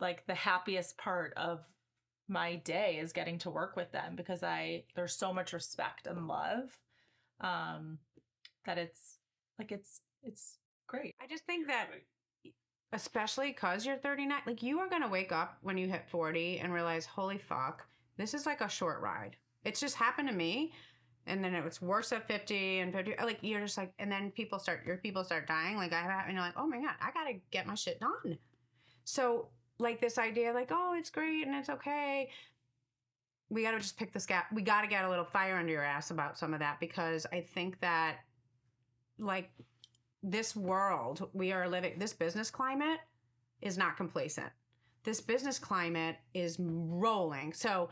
like 0.00 0.26
the 0.26 0.34
happiest 0.34 0.98
part 0.98 1.32
of 1.36 1.60
my 2.26 2.56
day 2.56 2.98
is 3.00 3.12
getting 3.12 3.38
to 3.38 3.50
work 3.50 3.76
with 3.76 3.92
them 3.92 4.16
because 4.16 4.42
I 4.42 4.84
there's 4.96 5.16
so 5.16 5.32
much 5.32 5.52
respect 5.52 6.06
and 6.06 6.26
love 6.26 6.78
um 7.40 7.98
that 8.66 8.78
it's 8.78 9.16
like 9.58 9.72
it's 9.72 10.00
it's 10.22 10.58
great. 10.86 11.14
i 11.20 11.26
just 11.26 11.44
think 11.46 11.66
that 11.66 11.88
especially 12.92 13.48
because 13.48 13.86
you're 13.86 13.96
39 13.96 14.42
like 14.46 14.62
you 14.62 14.78
are 14.78 14.88
going 14.88 15.02
to 15.02 15.08
wake 15.08 15.32
up 15.32 15.56
when 15.62 15.78
you 15.78 15.88
hit 15.88 16.08
40 16.08 16.58
and 16.58 16.72
realize 16.72 17.06
holy 17.06 17.38
fuck 17.38 17.86
this 18.16 18.34
is 18.34 18.46
like 18.46 18.60
a 18.60 18.68
short 18.68 19.00
ride 19.00 19.36
it's 19.64 19.80
just 19.80 19.96
happened 19.96 20.28
to 20.28 20.34
me 20.34 20.72
and 21.26 21.44
then 21.44 21.54
it 21.54 21.64
was 21.64 21.80
worse 21.80 22.12
at 22.12 22.26
50 22.26 22.80
and 22.80 22.92
50 22.92 23.14
like 23.22 23.38
you're 23.42 23.60
just 23.60 23.76
like 23.76 23.92
and 23.98 24.10
then 24.10 24.30
people 24.30 24.58
start 24.58 24.84
your 24.86 24.96
people 24.96 25.24
start 25.24 25.46
dying. 25.46 25.76
Like 25.76 25.92
i 25.92 26.00
have 26.00 26.24
and 26.26 26.34
you're 26.34 26.42
like 26.42 26.54
oh 26.56 26.66
my 26.66 26.78
god 26.78 26.94
i 27.00 27.10
gotta 27.12 27.34
get 27.50 27.66
my 27.66 27.74
shit 27.74 28.00
done. 28.00 28.38
So 29.04 29.48
like 29.78 30.00
this 30.00 30.18
idea 30.18 30.52
like 30.52 30.70
oh 30.72 30.94
it's 30.96 31.10
great 31.10 31.46
and 31.46 31.54
it's 31.54 31.68
okay. 31.68 32.30
We 33.48 33.62
gotta 33.62 33.78
just 33.78 33.98
pick 33.98 34.12
the 34.12 34.18
scap 34.18 34.44
we 34.52 34.62
gotta 34.62 34.86
get 34.86 35.04
a 35.04 35.08
little 35.08 35.24
fire 35.24 35.56
under 35.56 35.72
your 35.72 35.84
ass 35.84 36.10
about 36.10 36.38
some 36.38 36.54
of 36.54 36.60
that 36.60 36.78
because 36.78 37.26
i 37.32 37.40
think 37.40 37.80
that 37.80 38.18
like 39.18 39.50
this 40.22 40.54
world 40.54 41.28
we 41.32 41.52
are 41.52 41.68
living 41.68 41.98
this 41.98 42.12
business 42.12 42.50
climate 42.50 43.00
is 43.62 43.76
not 43.76 43.96
complacent. 43.96 44.50
This 45.02 45.20
business 45.20 45.58
climate 45.58 46.16
is 46.34 46.56
rolling. 46.58 47.52
So 47.52 47.88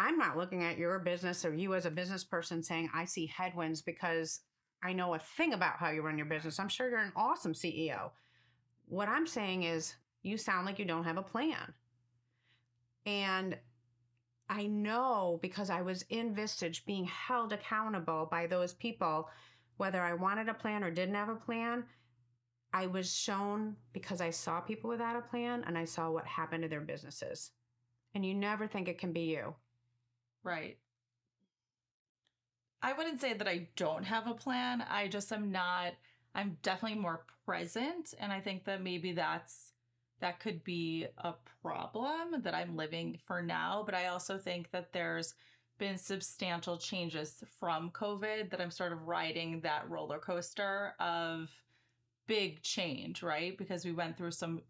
i'm 0.00 0.18
not 0.18 0.36
looking 0.36 0.64
at 0.64 0.78
your 0.78 0.98
business 0.98 1.44
or 1.44 1.54
you 1.54 1.74
as 1.74 1.86
a 1.86 1.90
business 1.90 2.24
person 2.24 2.62
saying 2.62 2.88
i 2.94 3.04
see 3.04 3.26
headwinds 3.26 3.82
because 3.82 4.40
i 4.82 4.92
know 4.92 5.14
a 5.14 5.18
thing 5.18 5.52
about 5.52 5.76
how 5.76 5.90
you 5.90 6.02
run 6.02 6.18
your 6.18 6.26
business 6.26 6.58
i'm 6.58 6.68
sure 6.68 6.88
you're 6.88 6.98
an 6.98 7.12
awesome 7.16 7.54
ceo 7.54 8.10
what 8.86 9.08
i'm 9.08 9.26
saying 9.26 9.62
is 9.62 9.94
you 10.22 10.36
sound 10.36 10.66
like 10.66 10.78
you 10.78 10.84
don't 10.84 11.04
have 11.04 11.18
a 11.18 11.22
plan 11.22 11.72
and 13.06 13.56
i 14.48 14.66
know 14.66 15.38
because 15.42 15.70
i 15.70 15.80
was 15.80 16.02
in 16.08 16.34
vistage 16.34 16.84
being 16.86 17.04
held 17.04 17.52
accountable 17.52 18.26
by 18.30 18.46
those 18.46 18.74
people 18.74 19.28
whether 19.80 20.02
I 20.02 20.12
wanted 20.12 20.50
a 20.50 20.54
plan 20.54 20.84
or 20.84 20.90
didn't 20.90 21.14
have 21.14 21.30
a 21.30 21.34
plan, 21.34 21.84
I 22.70 22.86
was 22.86 23.16
shown 23.16 23.76
because 23.94 24.20
I 24.20 24.28
saw 24.28 24.60
people 24.60 24.90
without 24.90 25.16
a 25.16 25.22
plan 25.22 25.64
and 25.66 25.76
I 25.76 25.86
saw 25.86 26.10
what 26.10 26.26
happened 26.26 26.64
to 26.64 26.68
their 26.68 26.82
businesses. 26.82 27.52
And 28.14 28.24
you 28.24 28.34
never 28.34 28.66
think 28.66 28.88
it 28.88 28.98
can 28.98 29.14
be 29.14 29.22
you. 29.22 29.54
Right. 30.42 30.78
I 32.82 32.92
wouldn't 32.92 33.20
say 33.20 33.34
that 33.34 33.48
I 33.48 33.68
don't 33.76 34.04
have 34.04 34.26
a 34.26 34.34
plan. 34.34 34.82
I 34.88 35.08
just 35.08 35.32
am 35.32 35.50
not 35.50 35.94
I'm 36.34 36.58
definitely 36.62 36.98
more 36.98 37.24
present 37.44 38.14
and 38.18 38.32
I 38.32 38.40
think 38.40 38.64
that 38.64 38.82
maybe 38.82 39.12
that's 39.12 39.72
that 40.20 40.38
could 40.40 40.62
be 40.64 41.06
a 41.18 41.34
problem 41.62 42.42
that 42.42 42.54
I'm 42.54 42.76
living 42.76 43.18
for 43.26 43.42
now, 43.42 43.82
but 43.84 43.94
I 43.94 44.06
also 44.06 44.38
think 44.38 44.70
that 44.70 44.92
there's 44.92 45.34
been 45.78 45.96
substantial 45.96 46.76
changes 46.76 47.42
from 47.58 47.90
COVID 47.90 48.50
that 48.50 48.60
I'm 48.60 48.70
sort 48.70 48.92
of 48.92 49.06
riding 49.08 49.60
that 49.62 49.88
roller 49.88 50.18
coaster 50.18 50.94
of 51.00 51.50
big 52.26 52.62
change, 52.62 53.22
right? 53.22 53.56
Because 53.56 53.84
we 53.84 53.92
went 53.92 54.16
through 54.16 54.32
some 54.32 54.62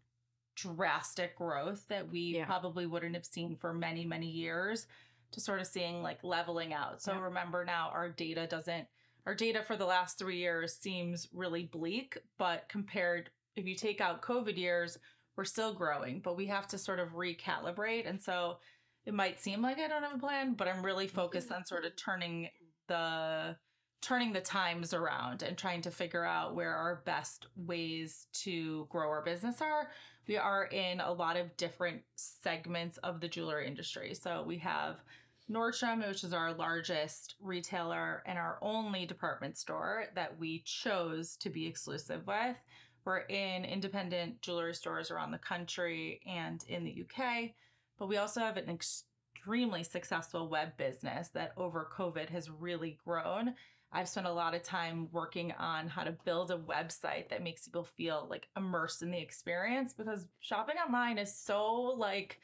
drastic 0.55 1.35
growth 1.37 1.87
that 1.89 2.09
we 2.09 2.37
Yeah. 2.37 2.45
probably 2.45 2.85
wouldn't 2.87 3.15
have 3.15 3.25
seen 3.25 3.55
for 3.55 3.73
many, 3.73 4.05
many 4.05 4.27
years 4.29 4.87
to 5.31 5.41
sort 5.41 5.59
of 5.59 5.67
seeing 5.67 6.01
like 6.03 6.23
leveling 6.23 6.73
out. 6.73 7.01
So 7.01 7.13
Yeah. 7.13 7.21
remember 7.21 7.65
now 7.65 7.89
our 7.89 8.09
data 8.09 8.47
doesn't 8.47 8.87
our 9.27 9.35
data 9.35 9.61
for 9.61 9.77
the 9.77 9.85
last 9.85 10.17
3 10.17 10.37
years 10.37 10.75
seems 10.75 11.27
really 11.31 11.63
bleak, 11.65 12.17
but 12.39 12.67
compared 12.69 13.29
if 13.55 13.67
you 13.67 13.75
take 13.75 14.01
out 14.01 14.21
COVID 14.23 14.57
years, 14.57 14.97
we're 15.35 15.45
still 15.45 15.73
growing, 15.73 16.21
but 16.21 16.35
we 16.35 16.47
have 16.47 16.67
to 16.69 16.77
sort 16.77 16.99
of 16.99 17.09
recalibrate. 17.09 18.09
And 18.09 18.19
so 18.19 18.57
it 19.05 19.13
might 19.13 19.39
seem 19.39 19.61
like 19.61 19.77
I 19.79 19.87
don't 19.87 20.03
have 20.03 20.15
a 20.15 20.19
plan, 20.19 20.53
but 20.53 20.67
I'm 20.67 20.83
really 20.83 21.07
focused 21.07 21.51
on 21.51 21.65
sort 21.65 21.85
of 21.85 21.95
turning 21.95 22.49
the 22.87 23.55
turning 24.01 24.33
the 24.33 24.41
times 24.41 24.95
around 24.95 25.43
and 25.43 25.55
trying 25.55 25.81
to 25.83 25.91
figure 25.91 26.25
out 26.25 26.55
where 26.55 26.73
our 26.73 27.03
best 27.05 27.45
ways 27.55 28.25
to 28.33 28.87
grow 28.89 29.07
our 29.07 29.21
business 29.21 29.61
are. 29.61 29.91
We 30.27 30.37
are 30.37 30.65
in 30.65 30.99
a 30.99 31.11
lot 31.11 31.37
of 31.37 31.55
different 31.55 32.01
segments 32.15 32.97
of 32.99 33.21
the 33.21 33.27
jewelry 33.27 33.67
industry. 33.67 34.15
So 34.15 34.43
we 34.43 34.57
have 34.57 35.03
Nordstrom, 35.49 36.07
which 36.07 36.23
is 36.23 36.33
our 36.33 36.53
largest 36.53 37.35
retailer 37.41 38.23
and 38.25 38.37
our 38.37 38.57
only 38.61 39.05
department 39.05 39.57
store 39.57 40.05
that 40.15 40.37
we 40.39 40.59
chose 40.65 41.35
to 41.37 41.49
be 41.49 41.67
exclusive 41.67 42.25
with. 42.25 42.55
We're 43.03 43.19
in 43.19 43.65
independent 43.65 44.41
jewelry 44.41 44.75
stores 44.75 45.11
around 45.11 45.31
the 45.31 45.39
country 45.39 46.21
and 46.25 46.63
in 46.67 46.83
the 46.83 47.03
UK, 47.03 47.51
but 47.97 48.07
we 48.07 48.17
also 48.17 48.41
have 48.41 48.57
an 48.57 48.69
extremely 48.69 49.83
successful 49.83 50.47
web 50.47 50.77
business 50.77 51.29
that 51.29 51.53
over 51.57 51.89
COVID 51.97 52.29
has 52.29 52.49
really 52.49 52.97
grown. 53.03 53.55
I've 53.91 54.07
spent 54.07 54.27
a 54.27 54.31
lot 54.31 54.53
of 54.53 54.63
time 54.63 55.09
working 55.11 55.51
on 55.53 55.87
how 55.87 56.03
to 56.03 56.15
build 56.23 56.51
a 56.51 56.57
website 56.57 57.29
that 57.29 57.43
makes 57.43 57.65
people 57.65 57.83
feel 57.83 58.27
like 58.29 58.47
immersed 58.55 59.01
in 59.01 59.11
the 59.11 59.19
experience 59.19 59.93
because 59.93 60.27
shopping 60.39 60.77
online 60.77 61.17
is 61.17 61.35
so 61.35 61.73
like 61.97 62.39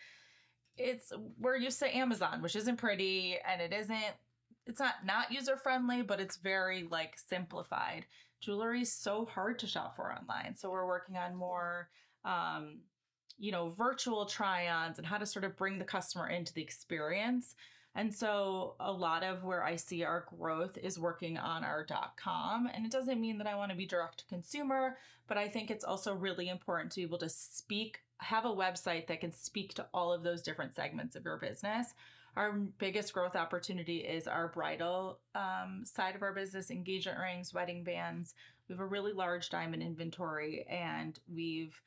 it's 0.78 1.12
we're 1.40 1.58
used 1.58 1.80
to 1.80 1.96
Amazon, 1.96 2.42
which 2.42 2.56
isn't 2.56 2.78
pretty 2.78 3.38
and 3.48 3.62
it 3.62 3.74
isn't 3.74 4.16
it's 4.66 4.80
not 4.80 5.06
not 5.06 5.32
user 5.32 5.58
friendly, 5.58 6.02
but 6.02 6.20
it's 6.20 6.38
very 6.38 6.88
like 6.90 7.18
simplified. 7.18 8.06
Jewelry 8.40 8.82
is 8.82 8.92
so 8.92 9.26
hard 9.26 9.60
to 9.60 9.68
shop 9.68 9.96
for 9.96 10.14
online. 10.14 10.56
So 10.56 10.70
we're 10.70 10.88
working 10.88 11.18
on 11.18 11.36
more 11.36 11.90
um 12.26 12.80
you 13.40 13.52
know, 13.52 13.70
virtual 13.70 14.26
try-ons 14.26 14.98
and 14.98 15.06
how 15.06 15.18
to 15.18 15.26
sort 15.26 15.46
of 15.46 15.56
bring 15.56 15.78
the 15.78 15.86
customer 15.86 16.28
into 16.28 16.52
the 16.54 16.62
experience. 16.62 17.54
And 17.94 18.14
so 18.14 18.76
a 18.80 18.92
lot 18.92 19.24
of 19.24 19.44
where 19.44 19.64
I 19.64 19.76
see 19.76 20.04
our 20.04 20.26
growth 20.38 20.78
is 20.78 21.00
working 21.00 21.38
on 21.38 21.64
our 21.64 21.86
.com 22.16 22.70
and 22.74 22.86
it 22.86 22.92
doesn't 22.92 23.22
mean 23.22 23.38
that 23.40 23.48
I 23.48 23.56
want 23.56 23.72
to 23.72 23.78
be 23.78 23.86
direct 23.86 24.20
to 24.20 24.26
consumer, 24.26 24.98
but 25.28 25.38
I 25.38 25.48
think 25.48 25.70
it's 25.70 25.84
also 25.84 26.14
really 26.14 26.50
important 26.50 26.92
to 26.92 27.00
be 27.00 27.04
able 27.04 27.18
to 27.20 27.30
speak 27.30 28.02
have 28.20 28.46
a 28.46 28.50
website 28.50 29.08
that 29.08 29.22
can 29.22 29.32
speak 29.32 29.74
to 29.76 29.86
all 29.94 30.12
of 30.12 30.24
those 30.24 30.42
different 30.42 30.76
segments 30.76 31.16
of 31.16 31.24
your 31.24 31.38
business. 31.38 31.94
Our 32.36 32.52
biggest 32.52 33.14
growth 33.14 33.36
opportunity 33.36 33.98
is 33.98 34.28
our 34.28 34.50
bridal 34.50 35.20
um, 35.34 35.84
side 35.86 36.16
of 36.16 36.22
our 36.22 36.34
business 36.34 36.70
engagement 36.70 37.18
rings, 37.20 37.54
wedding 37.54 37.84
bands. 37.84 38.36
We 38.68 38.74
have 38.74 38.80
a 38.80 38.86
really 38.86 39.14
large 39.14 39.50
diamond 39.50 39.82
inventory, 39.82 40.66
and 40.70 41.18
we've 41.34 41.80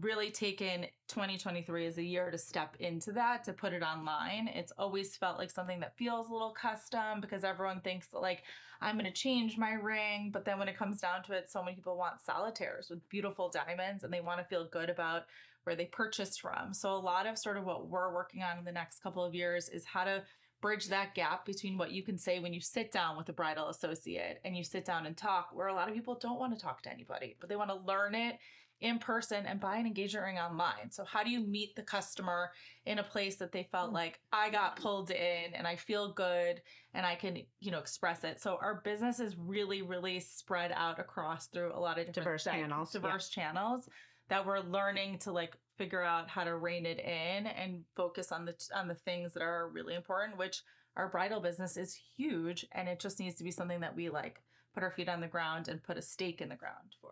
really 0.00 0.30
taken 0.30 0.86
2023 1.08 1.86
as 1.86 1.98
a 1.98 2.02
year 2.02 2.30
to 2.30 2.38
step 2.38 2.76
into 2.78 3.12
that 3.12 3.44
to 3.44 3.52
put 3.52 3.72
it 3.72 3.82
online. 3.82 4.48
It's 4.48 4.72
always 4.78 5.16
felt 5.16 5.38
like 5.38 5.50
something 5.50 5.80
that 5.80 5.96
feels 5.96 6.28
a 6.28 6.32
little 6.32 6.52
custom 6.52 7.20
because 7.20 7.44
everyone 7.44 7.80
thinks 7.80 8.06
that 8.08 8.20
like 8.20 8.44
I'm 8.80 8.94
going 8.94 9.04
to 9.04 9.12
change 9.12 9.58
my 9.58 9.72
ring, 9.72 10.30
but 10.32 10.44
then 10.44 10.58
when 10.58 10.68
it 10.68 10.78
comes 10.78 11.00
down 11.00 11.22
to 11.24 11.32
it 11.32 11.50
so 11.50 11.62
many 11.62 11.76
people 11.76 11.96
want 11.96 12.20
solitaires 12.20 12.88
with 12.88 13.06
beautiful 13.08 13.50
diamonds 13.50 14.04
and 14.04 14.12
they 14.12 14.20
want 14.20 14.38
to 14.38 14.44
feel 14.44 14.66
good 14.66 14.88
about 14.88 15.24
where 15.64 15.76
they 15.76 15.86
purchased 15.86 16.40
from. 16.40 16.72
So 16.72 16.92
a 16.92 16.96
lot 16.96 17.26
of 17.26 17.38
sort 17.38 17.56
of 17.56 17.64
what 17.64 17.88
we're 17.88 18.12
working 18.12 18.42
on 18.42 18.58
in 18.58 18.64
the 18.64 18.72
next 18.72 19.02
couple 19.02 19.24
of 19.24 19.34
years 19.34 19.68
is 19.68 19.84
how 19.84 20.04
to 20.04 20.22
bridge 20.60 20.88
that 20.88 21.14
gap 21.14 21.46
between 21.46 21.78
what 21.78 21.90
you 21.90 22.02
can 22.02 22.18
say 22.18 22.38
when 22.38 22.52
you 22.52 22.60
sit 22.60 22.92
down 22.92 23.16
with 23.16 23.28
a 23.28 23.32
bridal 23.32 23.68
associate 23.68 24.40
and 24.44 24.56
you 24.56 24.64
sit 24.64 24.84
down 24.84 25.06
and 25.06 25.16
talk 25.16 25.48
where 25.52 25.68
a 25.68 25.74
lot 25.74 25.88
of 25.88 25.94
people 25.94 26.18
don't 26.20 26.38
want 26.38 26.54
to 26.54 26.60
talk 26.60 26.82
to 26.82 26.92
anybody, 26.92 27.36
but 27.40 27.48
they 27.48 27.56
want 27.56 27.70
to 27.70 27.76
learn 27.76 28.14
it 28.14 28.38
in 28.80 28.98
person 28.98 29.44
and 29.46 29.60
buy 29.60 29.76
an 29.76 29.86
engagement 29.86 30.24
ring 30.24 30.38
online. 30.38 30.90
So 30.90 31.04
how 31.04 31.22
do 31.22 31.30
you 31.30 31.40
meet 31.40 31.76
the 31.76 31.82
customer 31.82 32.50
in 32.86 32.98
a 32.98 33.02
place 33.02 33.36
that 33.36 33.52
they 33.52 33.68
felt 33.70 33.90
mm. 33.90 33.94
like 33.94 34.20
I 34.32 34.50
got 34.50 34.76
pulled 34.76 35.10
in 35.10 35.54
and 35.54 35.66
I 35.66 35.76
feel 35.76 36.12
good 36.12 36.62
and 36.94 37.04
I 37.04 37.14
can, 37.14 37.38
you 37.60 37.70
know, 37.70 37.78
express 37.78 38.24
it. 38.24 38.40
So 38.40 38.58
our 38.60 38.80
business 38.82 39.20
is 39.20 39.36
really 39.36 39.82
really 39.82 40.18
spread 40.20 40.72
out 40.74 40.98
across 40.98 41.48
through 41.48 41.74
a 41.74 41.80
lot 41.80 41.98
of 41.98 42.10
diverse 42.12 42.44
channels. 42.44 42.92
Diverse 42.92 43.30
yeah. 43.36 43.44
channels 43.44 43.88
that 44.30 44.46
we're 44.46 44.60
learning 44.60 45.18
to 45.18 45.32
like 45.32 45.56
figure 45.76 46.02
out 46.02 46.28
how 46.28 46.44
to 46.44 46.56
rein 46.56 46.86
it 46.86 46.98
in 46.98 47.46
and 47.46 47.84
focus 47.96 48.32
on 48.32 48.44
the 48.44 48.54
on 48.74 48.88
the 48.88 48.94
things 48.94 49.34
that 49.34 49.42
are 49.42 49.68
really 49.68 49.94
important 49.94 50.38
which 50.38 50.62
our 50.96 51.08
bridal 51.08 51.40
business 51.40 51.76
is 51.76 51.98
huge 52.16 52.66
and 52.72 52.88
it 52.88 52.98
just 52.98 53.20
needs 53.20 53.36
to 53.36 53.44
be 53.44 53.50
something 53.50 53.80
that 53.80 53.94
we 53.94 54.08
like 54.08 54.42
put 54.74 54.82
our 54.82 54.90
feet 54.90 55.08
on 55.08 55.20
the 55.20 55.26
ground 55.26 55.68
and 55.68 55.82
put 55.82 55.96
a 55.96 56.02
stake 56.02 56.40
in 56.40 56.48
the 56.48 56.56
ground 56.56 56.94
for. 57.00 57.10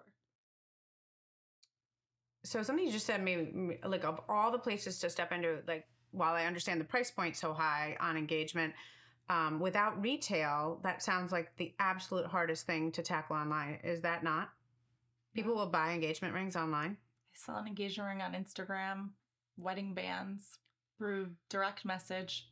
So 2.44 2.62
something 2.62 2.84
you 2.84 2.92
just 2.92 3.06
said 3.06 3.22
maybe 3.22 3.78
like 3.84 4.04
of 4.04 4.20
all 4.28 4.50
the 4.50 4.58
places 4.58 4.98
to 5.00 5.10
step 5.10 5.32
into 5.32 5.58
like 5.66 5.86
while 6.10 6.34
i 6.34 6.46
understand 6.46 6.80
the 6.80 6.84
price 6.84 7.10
point 7.10 7.36
so 7.36 7.52
high 7.52 7.96
on 8.00 8.16
engagement 8.16 8.72
um, 9.28 9.60
without 9.60 10.00
retail 10.00 10.80
that 10.82 11.02
sounds 11.02 11.32
like 11.32 11.54
the 11.56 11.74
absolute 11.78 12.26
hardest 12.26 12.66
thing 12.66 12.92
to 12.92 13.02
tackle 13.02 13.36
online. 13.36 13.78
Is 13.84 14.00
that 14.02 14.24
not? 14.24 14.50
People 15.34 15.54
will 15.54 15.66
buy 15.66 15.92
engagement 15.92 16.32
rings 16.32 16.56
online 16.56 16.96
sell 17.38 17.56
an 17.56 17.66
engagement 17.66 18.08
ring 18.08 18.22
on 18.22 18.32
Instagram, 18.32 19.10
wedding 19.56 19.94
bands 19.94 20.58
through 20.96 21.28
direct 21.48 21.84
message. 21.84 22.48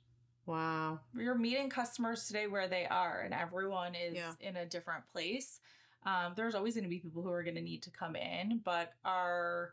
Wow. 0.46 1.00
We're 1.14 1.34
meeting 1.34 1.68
customers 1.68 2.26
today 2.26 2.46
where 2.46 2.68
they 2.68 2.86
are, 2.86 3.22
and 3.24 3.34
everyone 3.34 3.94
is 3.96 4.14
yeah. 4.14 4.32
in 4.40 4.56
a 4.56 4.66
different 4.66 5.04
place. 5.12 5.58
Um, 6.04 6.34
there's 6.36 6.54
always 6.54 6.74
going 6.74 6.84
to 6.84 6.90
be 6.90 7.00
people 7.00 7.22
who 7.22 7.30
are 7.30 7.42
going 7.42 7.56
to 7.56 7.62
need 7.62 7.82
to 7.82 7.90
come 7.90 8.14
in, 8.14 8.60
but 8.64 8.92
our 9.04 9.72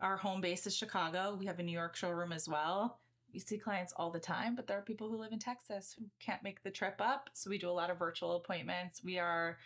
our 0.00 0.16
home 0.16 0.40
base 0.40 0.66
is 0.66 0.74
Chicago. 0.74 1.36
We 1.38 1.44
have 1.44 1.58
a 1.58 1.62
New 1.62 1.78
York 1.78 1.94
showroom 1.94 2.32
as 2.32 2.48
well. 2.48 3.00
We 3.34 3.38
see 3.38 3.58
clients 3.58 3.92
all 3.94 4.10
the 4.10 4.18
time, 4.18 4.56
but 4.56 4.66
there 4.66 4.78
are 4.78 4.82
people 4.82 5.10
who 5.10 5.18
live 5.18 5.32
in 5.32 5.38
Texas 5.38 5.94
who 5.96 6.06
can't 6.18 6.42
make 6.42 6.62
the 6.62 6.70
trip 6.70 6.94
up. 7.00 7.28
So 7.34 7.50
we 7.50 7.58
do 7.58 7.68
a 7.68 7.70
lot 7.70 7.90
of 7.90 7.98
virtual 7.98 8.36
appointments. 8.36 9.04
We 9.04 9.18
are 9.18 9.58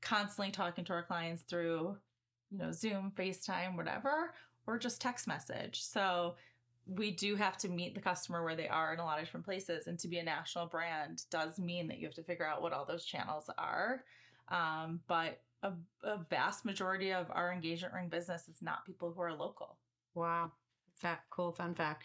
constantly 0.00 0.50
talking 0.50 0.84
to 0.86 0.92
our 0.92 1.04
clients 1.04 1.42
through 1.42 1.96
you 2.50 2.58
know, 2.58 2.72
Zoom, 2.72 3.12
FaceTime, 3.16 3.76
whatever, 3.76 4.32
or 4.66 4.78
just 4.78 5.00
text 5.00 5.26
message. 5.26 5.82
So 5.82 6.34
we 6.86 7.10
do 7.10 7.34
have 7.34 7.56
to 7.58 7.68
meet 7.68 7.94
the 7.94 8.00
customer 8.00 8.44
where 8.44 8.54
they 8.54 8.68
are 8.68 8.94
in 8.94 9.00
a 9.00 9.04
lot 9.04 9.18
of 9.18 9.24
different 9.24 9.44
places. 9.44 9.86
And 9.86 9.98
to 9.98 10.08
be 10.08 10.18
a 10.18 10.22
national 10.22 10.66
brand 10.66 11.24
does 11.30 11.58
mean 11.58 11.88
that 11.88 11.98
you 11.98 12.06
have 12.06 12.14
to 12.14 12.22
figure 12.22 12.46
out 12.46 12.62
what 12.62 12.72
all 12.72 12.84
those 12.84 13.04
channels 13.04 13.50
are. 13.58 14.04
Um, 14.48 15.00
but 15.08 15.40
a, 15.62 15.72
a, 16.04 16.18
vast 16.30 16.64
majority 16.64 17.12
of 17.12 17.26
our 17.32 17.52
engagement 17.52 17.94
ring 17.94 18.08
business 18.08 18.48
is 18.48 18.62
not 18.62 18.86
people 18.86 19.12
who 19.12 19.20
are 19.20 19.32
local. 19.32 19.76
Wow. 20.14 20.52
Fact, 21.00 21.28
cool 21.30 21.50
fun 21.50 21.74
fact. 21.74 22.04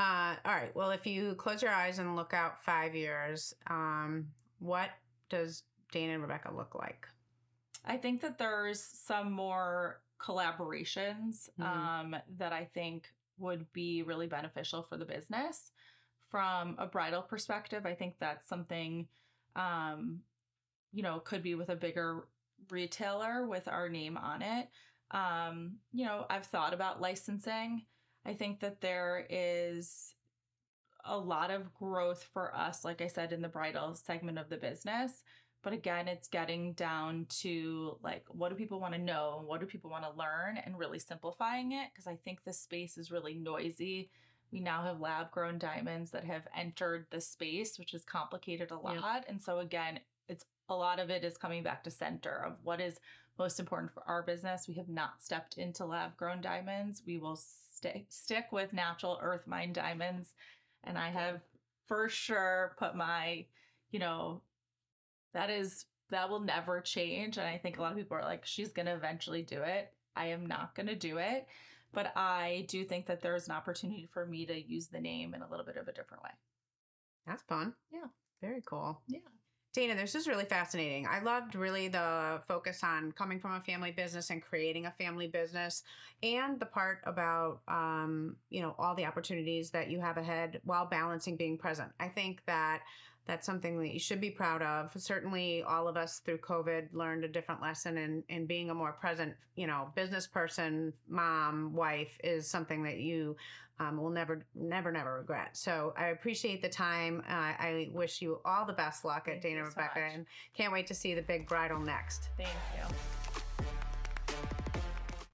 Uh, 0.00 0.34
all 0.44 0.52
right. 0.52 0.74
Well, 0.74 0.90
if 0.90 1.06
you 1.06 1.34
close 1.34 1.62
your 1.62 1.70
eyes 1.70 2.00
and 2.00 2.16
look 2.16 2.34
out 2.34 2.62
five 2.64 2.96
years, 2.96 3.54
um, 3.68 4.26
what 4.58 4.90
does 5.28 5.62
Dana 5.92 6.14
and 6.14 6.22
Rebecca 6.22 6.52
look 6.52 6.74
like? 6.74 7.06
I 7.84 7.96
think 7.96 8.20
that 8.22 8.38
there's 8.38 8.80
some 8.80 9.32
more 9.32 10.00
collaborations 10.20 11.48
mm-hmm. 11.58 11.62
um, 11.62 12.16
that 12.38 12.52
I 12.52 12.68
think 12.74 13.08
would 13.38 13.72
be 13.72 14.02
really 14.02 14.26
beneficial 14.26 14.82
for 14.82 14.96
the 14.96 15.04
business. 15.04 15.70
From 16.30 16.76
a 16.78 16.86
bridal 16.86 17.22
perspective, 17.22 17.86
I 17.86 17.94
think 17.94 18.16
that's 18.18 18.48
something, 18.48 19.06
um, 19.56 20.20
you 20.92 21.02
know, 21.02 21.20
could 21.20 21.42
be 21.42 21.54
with 21.54 21.70
a 21.70 21.76
bigger 21.76 22.26
retailer 22.70 23.46
with 23.46 23.68
our 23.68 23.88
name 23.88 24.16
on 24.16 24.42
it. 24.42 24.68
Um, 25.10 25.76
you 25.92 26.04
know, 26.04 26.26
I've 26.28 26.44
thought 26.44 26.74
about 26.74 27.00
licensing. 27.00 27.86
I 28.26 28.34
think 28.34 28.60
that 28.60 28.80
there 28.82 29.26
is 29.30 30.14
a 31.04 31.16
lot 31.16 31.50
of 31.50 31.72
growth 31.72 32.28
for 32.34 32.54
us, 32.54 32.84
like 32.84 33.00
I 33.00 33.06
said, 33.06 33.32
in 33.32 33.40
the 33.40 33.48
bridal 33.48 33.94
segment 33.94 34.38
of 34.38 34.50
the 34.50 34.58
business. 34.58 35.22
But 35.68 35.76
again, 35.76 36.08
it's 36.08 36.28
getting 36.28 36.72
down 36.72 37.26
to 37.40 37.98
like, 38.02 38.24
what 38.28 38.48
do 38.48 38.54
people 38.54 38.80
want 38.80 38.94
to 38.94 38.98
know? 38.98 39.42
What 39.44 39.60
do 39.60 39.66
people 39.66 39.90
want 39.90 40.02
to 40.04 40.18
learn? 40.18 40.56
And 40.56 40.78
really 40.78 40.98
simplifying 40.98 41.72
it 41.72 41.90
because 41.92 42.06
I 42.06 42.16
think 42.16 42.42
the 42.42 42.54
space 42.54 42.96
is 42.96 43.10
really 43.10 43.34
noisy. 43.34 44.08
We 44.50 44.60
now 44.60 44.82
have 44.82 44.98
lab 44.98 45.30
grown 45.30 45.58
diamonds 45.58 46.10
that 46.12 46.24
have 46.24 46.48
entered 46.56 47.04
the 47.10 47.20
space, 47.20 47.78
which 47.78 47.90
has 47.90 48.02
complicated 48.02 48.70
a 48.70 48.78
lot. 48.78 48.94
Yep. 48.94 49.24
And 49.28 49.42
so, 49.42 49.58
again, 49.58 50.00
it's 50.26 50.46
a 50.70 50.74
lot 50.74 51.00
of 51.00 51.10
it 51.10 51.22
is 51.22 51.36
coming 51.36 51.62
back 51.62 51.84
to 51.84 51.90
center 51.90 52.44
of 52.46 52.54
what 52.62 52.80
is 52.80 52.98
most 53.38 53.60
important 53.60 53.92
for 53.92 54.04
our 54.04 54.22
business. 54.22 54.68
We 54.68 54.74
have 54.76 54.88
not 54.88 55.22
stepped 55.22 55.58
into 55.58 55.84
lab 55.84 56.16
grown 56.16 56.40
diamonds. 56.40 57.02
We 57.06 57.18
will 57.18 57.36
stick 57.36 58.06
stick 58.08 58.46
with 58.52 58.72
natural 58.72 59.18
earth 59.20 59.46
mine 59.46 59.74
diamonds. 59.74 60.32
And 60.84 60.96
I 60.96 61.10
have 61.10 61.42
for 61.84 62.08
sure 62.08 62.74
put 62.78 62.96
my, 62.96 63.44
you 63.90 63.98
know, 63.98 64.40
that 65.38 65.50
is 65.50 65.86
that 66.10 66.28
will 66.28 66.40
never 66.40 66.80
change 66.80 67.36
and 67.36 67.46
i 67.46 67.56
think 67.56 67.78
a 67.78 67.80
lot 67.80 67.92
of 67.92 67.98
people 67.98 68.16
are 68.16 68.24
like 68.24 68.44
she's 68.44 68.72
going 68.72 68.86
to 68.86 68.94
eventually 68.94 69.42
do 69.42 69.62
it. 69.62 69.92
I 70.16 70.26
am 70.26 70.46
not 70.46 70.74
going 70.74 70.88
to 70.88 70.96
do 70.96 71.18
it. 71.18 71.46
But 71.92 72.12
i 72.16 72.66
do 72.68 72.84
think 72.84 73.06
that 73.06 73.22
there's 73.22 73.46
an 73.46 73.54
opportunity 73.54 74.08
for 74.12 74.26
me 74.26 74.44
to 74.46 74.60
use 74.60 74.88
the 74.88 75.00
name 75.00 75.34
in 75.34 75.42
a 75.42 75.48
little 75.48 75.64
bit 75.64 75.76
of 75.76 75.86
a 75.86 75.92
different 75.92 76.22
way. 76.24 76.30
That's 77.26 77.42
fun. 77.44 77.74
Yeah. 77.92 78.08
Very 78.40 78.62
cool. 78.66 79.00
Yeah. 79.06 79.20
Dana, 79.74 79.94
this 79.94 80.14
is 80.14 80.26
really 80.26 80.44
fascinating. 80.44 81.06
I 81.06 81.20
loved 81.20 81.54
really 81.54 81.88
the 81.88 82.40
focus 82.48 82.82
on 82.82 83.12
coming 83.12 83.38
from 83.38 83.52
a 83.52 83.60
family 83.60 83.92
business 83.92 84.30
and 84.30 84.42
creating 84.42 84.86
a 84.86 84.90
family 84.92 85.28
business, 85.28 85.82
and 86.22 86.58
the 86.58 86.66
part 86.66 86.98
about 87.04 87.60
um, 87.68 88.36
you 88.50 88.60
know 88.60 88.74
all 88.78 88.94
the 88.94 89.04
opportunities 89.04 89.70
that 89.70 89.90
you 89.90 90.00
have 90.00 90.16
ahead 90.16 90.60
while 90.64 90.86
balancing 90.86 91.36
being 91.36 91.58
present. 91.58 91.92
I 92.00 92.08
think 92.08 92.42
that 92.46 92.80
that's 93.28 93.46
something 93.46 93.78
that 93.78 93.92
you 93.92 94.00
should 94.00 94.20
be 94.20 94.30
proud 94.30 94.62
of. 94.62 94.90
Certainly, 94.96 95.62
all 95.62 95.86
of 95.86 95.96
us 95.96 96.20
through 96.20 96.38
COVID 96.38 96.88
learned 96.92 97.24
a 97.24 97.28
different 97.28 97.60
lesson, 97.60 97.98
and 97.98 98.24
in, 98.28 98.36
in 98.36 98.46
being 98.46 98.70
a 98.70 98.74
more 98.74 98.92
present, 98.92 99.34
you 99.54 99.66
know, 99.66 99.92
business 99.94 100.26
person, 100.26 100.94
mom, 101.08 101.74
wife 101.74 102.18
is 102.24 102.48
something 102.48 102.82
that 102.82 102.98
you 102.98 103.36
um, 103.80 103.98
will 103.98 104.10
never, 104.10 104.44
never, 104.54 104.90
never 104.90 105.18
regret. 105.18 105.56
So 105.56 105.92
I 105.96 106.06
appreciate 106.06 106.62
the 106.62 106.70
time. 106.70 107.22
Uh, 107.28 107.32
I 107.32 107.90
wish 107.92 108.22
you 108.22 108.40
all 108.46 108.64
the 108.64 108.72
best 108.72 109.04
luck 109.04 109.28
at 109.28 109.34
Thank 109.34 109.42
Dana 109.42 109.64
Rebecca, 109.64 109.92
so 109.94 110.00
and 110.00 110.26
can't 110.56 110.72
wait 110.72 110.86
to 110.86 110.94
see 110.94 111.14
the 111.14 111.22
big 111.22 111.46
bridal 111.46 111.78
next. 111.78 112.30
Thank 112.38 112.48
you. 112.76 113.37